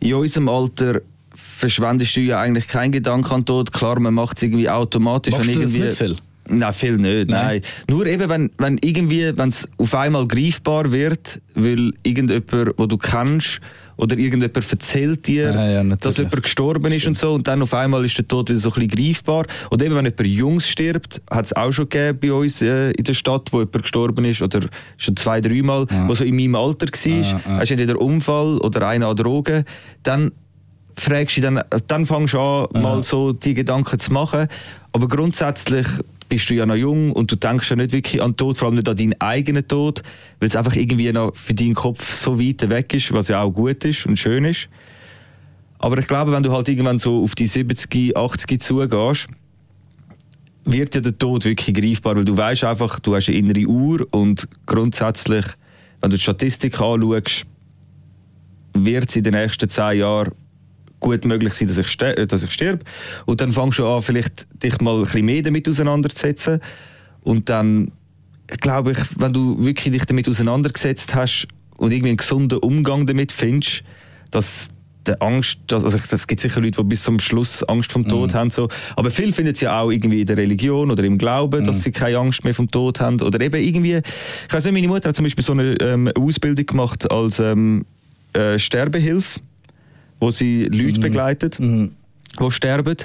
in 0.00 0.14
unserem 0.14 0.48
Alter 0.48 1.00
verschwendest 1.34 2.16
du 2.16 2.20
ja 2.20 2.40
eigentlich 2.40 2.66
keinen 2.66 2.90
Gedanken 2.90 3.32
an 3.32 3.44
Tod. 3.44 3.72
Klar, 3.72 4.00
man 4.00 4.14
macht 4.14 4.38
es 4.38 4.42
irgendwie 4.42 4.68
automatisch. 4.68 5.34
Machst 5.34 5.46
wenn 5.46 5.54
du 5.54 5.62
das 5.62 5.74
irgendwie 5.74 5.86
nicht 5.86 5.98
viel? 5.98 6.16
Nein, 6.58 6.72
viel 6.72 6.96
nicht. 6.96 7.28
Nein. 7.28 7.46
Nein. 7.46 7.60
Nur 7.88 8.06
eben, 8.06 8.28
wenn, 8.28 8.50
wenn 8.58 8.78
irgendwie, 8.82 9.36
wenn 9.36 9.48
es 9.48 9.68
auf 9.78 9.94
einmal 9.94 10.26
greifbar 10.26 10.92
wird, 10.92 11.40
weil 11.54 11.92
irgendjemand, 12.02 12.74
wo 12.78 12.86
du 12.86 12.98
kennst, 12.98 13.60
oder 13.98 14.16
irgendjemand 14.16 14.56
erzählt 14.72 15.26
dir, 15.26 15.52
Ja, 15.52 15.82
ja, 15.82 15.96
dass 15.96 16.16
jemand 16.16 16.42
gestorben 16.42 16.90
ist 16.92 17.06
und 17.06 17.16
so, 17.16 17.34
und 17.34 17.46
dann 17.46 17.62
auf 17.62 17.72
einmal 17.74 18.04
ist 18.04 18.16
der 18.16 18.26
Tod 18.26 18.48
wieder 18.48 18.58
so 18.58 18.70
ein 18.72 18.86
bisschen 18.86 19.04
greifbar. 19.04 19.44
Oder 19.70 19.84
eben, 19.84 19.94
wenn 19.94 20.06
jemand 20.06 20.26
Jungs 20.26 20.66
stirbt, 20.68 21.20
hat 21.30 21.44
es 21.44 21.52
auch 21.54 21.70
schon 21.72 21.88
gegeben 21.88 22.18
bei 22.20 22.32
uns 22.32 22.62
äh, 22.62 22.90
in 22.92 23.04
der 23.04 23.14
Stadt, 23.14 23.48
wo 23.52 23.58
jemand 23.60 23.82
gestorben 23.82 24.24
ist, 24.24 24.42
oder 24.42 24.60
schon 24.96 25.16
zwei, 25.16 25.40
dreimal, 25.40 25.86
Ja. 25.90 26.08
wo 26.08 26.14
so 26.14 26.24
in 26.24 26.34
meinem 26.36 26.54
Alter 26.56 26.86
war, 26.86 27.10
Ja, 27.12 27.20
ja. 27.22 27.40
hast 27.58 27.70
entweder 27.70 28.00
Unfall 28.00 28.58
oder 28.58 28.88
einer 28.88 29.08
an 29.08 29.16
Drogen, 29.16 29.64
dann 30.02 30.32
fragst 30.96 31.36
du 31.36 31.40
dann, 31.42 31.60
dann 31.86 32.06
fängst 32.06 32.34
du 32.34 32.38
an, 32.40 32.82
mal 32.82 33.04
so 33.04 33.32
die 33.32 33.54
Gedanken 33.54 33.98
zu 33.98 34.12
machen. 34.12 34.48
Aber 34.92 35.06
grundsätzlich 35.08 35.86
bist 36.32 36.48
du 36.48 36.54
ja 36.54 36.64
noch 36.64 36.76
jung 36.76 37.12
und 37.12 37.30
du 37.30 37.36
denkst 37.36 37.68
ja 37.68 37.76
nicht 37.76 37.92
wirklich 37.92 38.22
an 38.22 38.30
den 38.30 38.36
Tod, 38.38 38.56
vor 38.56 38.68
allem 38.68 38.76
nicht 38.76 38.88
an 38.88 38.96
deinen 38.96 39.20
eigenen 39.20 39.68
Tod, 39.68 40.02
weil 40.40 40.48
es 40.48 40.56
einfach 40.56 40.74
irgendwie 40.74 41.12
noch 41.12 41.36
für 41.36 41.52
deinen 41.52 41.74
Kopf 41.74 42.10
so 42.10 42.40
weit 42.40 42.66
weg 42.70 42.94
ist, 42.94 43.12
was 43.12 43.28
ja 43.28 43.42
auch 43.42 43.50
gut 43.50 43.84
ist 43.84 44.06
und 44.06 44.18
schön 44.18 44.46
ist. 44.46 44.70
Aber 45.78 45.98
ich 45.98 46.06
glaube, 46.06 46.32
wenn 46.32 46.42
du 46.42 46.50
halt 46.50 46.70
irgendwann 46.70 46.98
so 46.98 47.22
auf 47.22 47.34
die 47.34 47.46
70, 47.46 48.16
80 48.16 48.62
zugehst, 48.62 49.26
wird 50.64 50.94
ja 50.94 51.02
der 51.02 51.18
Tod 51.18 51.44
wirklich 51.44 51.76
greifbar, 51.76 52.16
weil 52.16 52.24
du 52.24 52.34
weißt 52.34 52.64
einfach, 52.64 52.98
du 52.98 53.14
hast 53.14 53.28
eine 53.28 53.36
innere 53.36 53.66
Uhr 53.66 54.06
und 54.10 54.48
grundsätzlich, 54.64 55.44
wenn 56.00 56.08
du 56.12 56.16
die 56.16 56.22
Statistik 56.22 56.80
anschaust, 56.80 57.44
wird 58.72 59.10
es 59.10 59.16
in 59.16 59.24
den 59.24 59.34
nächsten 59.34 59.68
zehn 59.68 59.98
Jahren 59.98 60.32
gut 61.02 61.26
möglich 61.26 61.52
sein, 61.52 61.68
dass 61.68 61.76
ich, 61.76 62.00
äh, 62.00 62.26
dass 62.26 62.42
ich 62.42 62.50
sterbe. 62.50 62.84
Und 63.26 63.42
dann 63.42 63.52
fängst 63.52 63.78
du 63.78 63.86
an, 63.86 64.00
vielleicht 64.00 64.46
dich 64.62 64.80
mal 64.80 64.96
ein 64.96 65.04
bisschen 65.04 65.26
mehr 65.26 65.42
damit 65.42 65.68
auseinanderzusetzen. 65.68 66.60
Und 67.24 67.50
dann 67.50 67.92
glaube 68.46 68.92
ich, 68.92 68.98
wenn 69.16 69.32
du 69.32 69.62
wirklich 69.62 69.92
dich 69.92 70.06
damit 70.06 70.28
auseinandergesetzt 70.28 71.14
hast 71.14 71.48
und 71.76 71.92
irgendwie 71.92 72.10
einen 72.10 72.16
gesunden 72.16 72.58
Umgang 72.58 73.06
damit 73.06 73.32
findest, 73.32 73.82
dass 74.30 74.70
der 75.06 75.20
Angst, 75.20 75.58
also 75.72 75.88
es 75.88 76.26
gibt 76.28 76.40
sicher 76.40 76.60
Leute, 76.60 76.80
die 76.80 76.86
bis 76.86 77.02
zum 77.02 77.18
Schluss 77.18 77.64
Angst 77.64 77.92
vom 77.92 78.06
Tod 78.06 78.34
haben, 78.34 78.50
so. 78.50 78.68
aber 78.94 79.10
viele 79.10 79.32
finden 79.32 79.52
es 79.52 79.60
ja 79.60 79.80
auch 79.80 79.90
irgendwie 79.90 80.20
in 80.20 80.26
der 80.26 80.36
Religion 80.36 80.92
oder 80.92 81.02
im 81.02 81.18
Glauben, 81.18 81.64
dass 81.64 81.82
sie 81.82 81.90
keine 81.90 82.18
Angst 82.18 82.44
mehr 82.44 82.54
vom 82.54 82.70
Tod 82.70 83.00
haben 83.00 83.20
oder 83.20 83.40
eben 83.40 83.60
irgendwie, 83.60 83.96
ich 83.96 84.54
weiß 84.54 84.64
nicht, 84.64 84.72
meine 84.72 84.86
Mutter 84.86 85.08
hat 85.08 85.16
zum 85.16 85.24
Beispiel 85.24 85.44
so 85.44 85.54
eine 85.54 85.74
ähm, 85.80 86.08
Ausbildung 86.16 86.66
gemacht 86.66 87.10
als 87.10 87.40
ähm, 87.40 87.84
äh, 88.32 88.60
Sterbehilfe, 88.60 89.40
wo 90.22 90.30
sie 90.30 90.66
Leute 90.66 91.00
begleitet, 91.00 91.58
die 91.58 91.90
sterben 92.50 92.96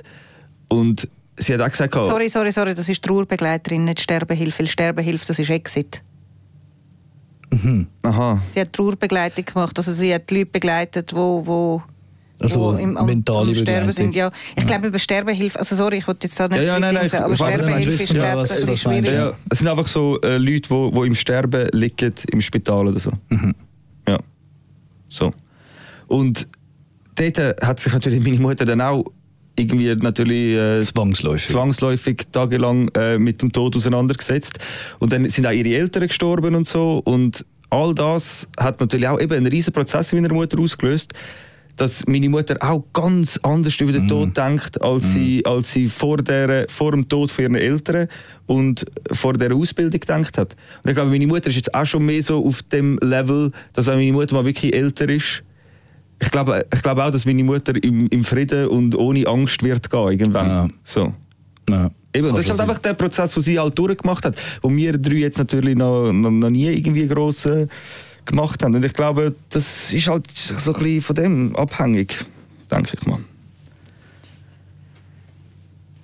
und 0.68 1.08
sie 1.36 1.54
hat 1.56 1.62
auch 1.62 1.70
gesagt, 1.72 1.96
oh, 1.96 2.06
sorry, 2.08 2.30
sorry, 2.30 2.52
sorry, 2.52 2.76
das 2.76 2.88
ist 2.90 3.04
Trauerbegleiterin, 3.04 3.86
nicht 3.86 4.02
Sterbehilfe, 4.02 4.60
weil 4.60 4.68
Sterbehilfe, 4.68 5.26
das 5.26 5.40
ist 5.40 5.50
Exit. 5.50 6.04
aha, 8.04 8.40
Sie 8.54 8.60
hat 8.62 8.72
Trauerbegleitung 8.72 9.46
gemacht, 9.46 9.76
also 9.78 9.92
sie 9.94 10.14
hat 10.14 10.30
die 10.30 10.36
Leute 10.40 10.52
begleitet, 10.52 11.12
wo, 11.12 11.44
wo, 11.44 11.82
Also 12.40 12.60
wo 12.60 12.72
im, 12.74 12.96
am, 12.98 13.08
mentale 13.08 13.48
am 13.50 13.56
Sterben 13.56 13.92
sind. 13.92 14.14
Ja, 14.16 14.32
ich 14.56 14.68
glaube 14.68 14.88
über 14.88 15.00
Sterbehilfe, 15.00 15.58
also 15.58 15.76
sorry, 15.76 15.98
ich 15.98 16.08
wollte 16.08 16.28
jetzt 16.28 16.40
da 16.40 16.48
nicht 16.48 16.58
Ja, 16.60 16.64
ja, 16.64 16.80
nein, 16.80 16.94
nein, 16.94 17.12
aber 17.14 17.36
Sterbehilfe 17.36 17.90
ist 17.94 18.12
ich 18.14 18.20
was- 18.22 18.68
was 18.68 18.82
schwierig. 18.82 19.06
Ja, 19.12 19.34
es 19.50 19.58
sind 19.58 19.68
einfach 19.68 19.88
so 19.88 20.22
äh, 20.22 20.38
Leute, 20.38 20.62
die 20.62 20.70
wo 20.70 21.04
im 21.04 21.16
Sterben 21.16 21.68
liegen 21.72 22.14
im 22.32 22.42
Spital 22.42 22.88
oder 22.90 23.00
so. 23.00 23.12
Ja. 24.08 24.20
So. 25.10 25.32
Und 26.08 26.48
dort 27.20 27.62
hat 27.62 27.80
sich 27.80 27.94
natürlich 27.94 28.24
meine 28.24 28.40
Mutter 28.40 28.66
dann 28.66 28.82
auch 28.82 29.04
irgendwie 29.58 29.94
natürlich 29.96 30.54
äh, 30.54 30.82
Zwangsläufig. 30.82 31.50
zwangsläufig 31.50 32.28
tagelang 32.32 32.90
äh, 32.96 33.18
mit 33.18 33.42
dem 33.42 33.52
Tod 33.52 33.76
auseinandergesetzt. 33.76 34.60
Und 35.00 35.12
dann 35.12 35.28
sind 35.30 35.48
auch 35.48 35.52
ihre 35.52 35.76
Eltern 35.76 36.08
gestorben 36.08 36.56
und 36.56 36.68
so. 36.68 37.02
Und 37.04 37.46
all 37.70 37.94
das 37.96 38.48
hat 38.60 38.80
natürlich 38.80 39.08
auch 39.08 39.20
eben 39.20 39.34
einen 39.34 39.48
riesen 39.48 39.74
Prozess 39.74 40.14
in 40.14 40.22
meiner 40.22 40.34
Mutter 40.34 40.60
ausgelöst, 40.60 41.14
dass 41.76 42.06
meine 42.08 42.30
Mutter 42.30 42.58
auch 42.60 42.84
ganz 42.92 43.38
anders 43.44 43.80
über 43.80 43.92
den 43.92 44.08
Tod 44.08 44.36
denkt, 44.36 44.82
als, 44.82 45.14
sie, 45.14 45.46
als 45.46 45.72
sie 45.74 45.88
vor, 45.88 46.18
der, 46.18 46.66
vor 46.70 46.92
dem 46.92 47.08
Tod 47.08 47.30
von 47.30 47.44
ihren 47.44 47.56
Eltern 47.56 48.08
und 48.48 48.86
vor 49.12 49.34
der 49.34 49.54
Ausbildung 49.54 50.00
gedacht 50.00 50.40
hat. 50.40 50.56
Und 50.84 50.90
ich 50.90 50.96
glaube, 50.96 51.12
meine 51.12 51.28
Mutter 51.28 51.50
ist 51.50 51.56
jetzt 51.56 51.76
auch 51.76 51.86
schon 51.86 52.04
mehr 52.04 52.24
so 52.24 52.44
auf 52.44 52.64
dem 52.64 52.98
Level, 53.04 53.52
dass 53.74 53.86
wenn 53.86 53.98
meine 53.98 54.12
Mutter 54.12 54.34
mal 54.34 54.46
wirklich 54.46 54.74
älter 54.74 55.08
ist, 55.08 55.44
ich 56.20 56.32
glaube, 56.32 56.66
ich 56.74 56.82
glaube 56.82 57.04
auch, 57.06 57.12
dass 57.12 57.26
meine 57.26 57.44
Mutter 57.44 57.74
im, 57.84 58.08
im 58.08 58.24
Frieden 58.24 58.68
und 58.68 58.96
ohne 58.96 59.28
Angst 59.28 59.64
wird 59.64 59.90
gehen 59.90 60.12
irgendwann. 60.12 60.48
Ja. 60.48 60.68
So. 60.84 61.14
Ja. 61.70 61.90
Eben, 62.14 62.34
das 62.34 62.46
ist 62.46 62.52
halt 62.52 62.62
einfach 62.62 62.80
der 62.80 62.94
Prozess, 62.94 63.34
den 63.34 63.44
sie 63.44 63.60
halt 63.60 63.78
durchgemacht 63.78 64.26
hat, 64.26 64.36
wo 64.62 64.72
wir 64.72 64.98
drei 64.98 65.16
jetzt 65.16 65.38
natürlich 65.38 65.76
noch, 65.76 66.12
noch, 66.12 66.32
noch 66.32 66.50
nie 66.50 66.68
irgendwie 66.68 67.08
gross 67.08 67.46
äh, 67.46 67.68
gemacht 68.26 68.64
haben. 68.64 68.74
Und 68.76 68.86
ich 68.86 68.94
glaube, 68.94 69.36
das 69.50 69.94
ist 69.94 70.08
halt 70.08 70.30
so 70.32 70.74
ein 70.74 70.80
bisschen 70.82 71.02
von 71.02 71.16
dem 71.16 71.56
abhängig, 71.56 72.16
denke 72.72 72.98
ich 73.00 73.06
mal. 73.06 73.20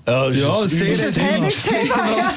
Ja, 0.06 0.30
Ja, 0.30 0.68
sehr 0.68 0.90
Das 0.90 1.00
ist 1.00 1.20
ein 1.20 1.26
heavyes 1.26 1.64
Thema, 1.64 2.18
ja. 2.18 2.34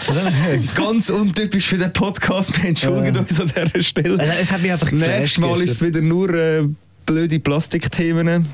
Ganz 0.77 1.11
untypisch 1.11 1.67
für 1.67 1.79
den 1.79 1.93
Podcast. 1.93 2.57
Wir 2.63 2.69
entschuldigen 2.69 3.17
uns 3.17 3.41
an 3.41 3.49
dieser 3.49 3.83
Stelle. 3.83 4.21
Also, 4.21 4.33
es 4.41 4.53
hat 4.53 4.63
mich 4.63 4.73
einfach 4.73 4.93
Nächstes 4.93 5.39
Mal 5.39 5.61
ist 5.61 5.73
es 5.73 5.83
wieder 5.83 6.01
nur 6.01 6.33
äh, 6.33 6.69
blöde 7.07 7.39
Plastikthemen. 7.41 8.47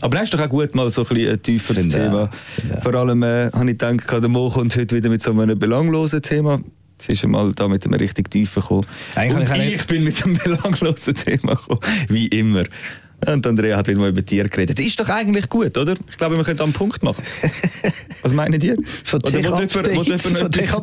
Aber 0.00 0.16
das 0.16 0.24
ist 0.24 0.34
doch 0.34 0.40
auch 0.40 0.48
gut, 0.48 0.74
mal 0.74 0.90
so 0.90 1.02
ein, 1.02 1.08
bisschen 1.08 1.32
ein 1.32 1.42
tieferes 1.42 1.80
Finde 1.82 1.96
Thema. 1.98 2.30
auch. 2.76 2.82
Vor 2.82 2.94
allem 2.94 3.22
äh, 3.22 3.50
habe 3.52 3.70
ich 3.70 3.78
gedacht, 3.78 4.10
der 4.12 4.28
Mo 4.28 4.50
kommt 4.50 4.76
heute 4.76 4.96
wieder 4.96 5.08
mit 5.08 5.22
so 5.22 5.32
einem 5.32 5.58
belanglosen 5.58 6.22
Thema. 6.22 6.60
Jetzt 6.98 7.08
ist 7.10 7.22
er 7.24 7.28
mal 7.28 7.52
da 7.52 7.68
mit 7.68 7.84
einem 7.84 7.94
richtig 7.94 8.30
tiefen 8.30 8.62
gekommen. 8.62 8.86
Eigentlich 9.14 9.50
Und 9.50 9.56
ich 9.56 9.74
ich, 9.74 9.86
bin 9.86 10.04
mit 10.04 10.24
einem 10.24 10.38
belanglosen 10.38 11.14
Thema 11.14 11.54
gekommen. 11.54 11.80
Wie 12.08 12.26
immer. 12.28 12.64
Und 13.24 13.46
Andrea 13.46 13.78
hat 13.78 13.88
wieder 13.88 13.98
mal 13.98 14.10
über 14.10 14.24
Tiere 14.24 14.48
geredet. 14.48 14.78
Ist 14.78 15.00
doch 15.00 15.08
eigentlich 15.08 15.48
gut, 15.48 15.76
oder? 15.78 15.94
Ich 16.10 16.18
glaube, 16.18 16.36
wir 16.36 16.44
können 16.44 16.58
da 16.58 16.64
einen 16.64 16.72
Punkt 16.72 17.02
machen. 17.02 17.24
Was 18.22 18.34
meinen 18.34 18.60
ihr? 18.60 18.76
Von 19.04 19.20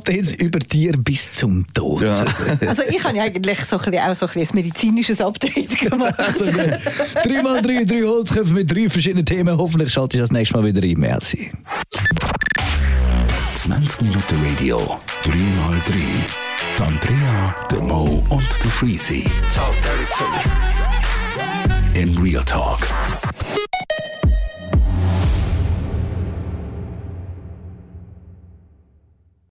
jetzt 0.09 0.41
über 0.41 0.59
dir 0.59 0.93
bis 0.97 1.31
zum 1.31 1.65
Tod. 1.73 2.03
Ja. 2.03 2.25
Also 2.61 2.83
ich 2.89 3.03
habe 3.03 3.17
ja 3.17 3.23
eigentlich 3.23 3.59
so 3.63 3.77
ein 3.77 3.83
bisschen, 3.91 4.09
auch 4.09 4.15
so 4.15 4.25
ein, 4.25 4.33
bisschen 4.33 4.57
ein 4.57 4.63
medizinisches 4.63 5.21
Update 5.21 5.79
gemacht. 5.79 6.15
Also, 6.23 6.45
mal 6.45 7.61
drei, 7.61 7.83
drei 7.83 8.01
Holzköpfe 8.01 8.53
mit 8.53 8.73
drei 8.73 8.89
verschiedenen 8.89 9.25
Themen. 9.25 9.57
Hoffentlich 9.57 9.91
schaltest 9.91 10.15
du 10.15 10.19
das 10.19 10.31
nächste 10.31 10.57
Mal 10.57 10.65
wieder 10.65 10.81
ein. 10.81 10.99
Merci. 10.99 11.51
20 13.55 14.01
Minuten 14.01 14.35
Radio, 14.45 14.99
3x3. 15.23 15.93
Die 16.77 16.83
Andrea, 16.83 17.55
der 17.69 17.81
Mo 17.81 18.23
und 18.29 18.47
der 18.63 18.71
Freezy. 18.71 19.23
Dirty 19.23 20.05
to 20.17 20.23
me. 20.25 20.82
In 21.95 22.15
Real 22.19 22.41
Talk. 22.41 22.87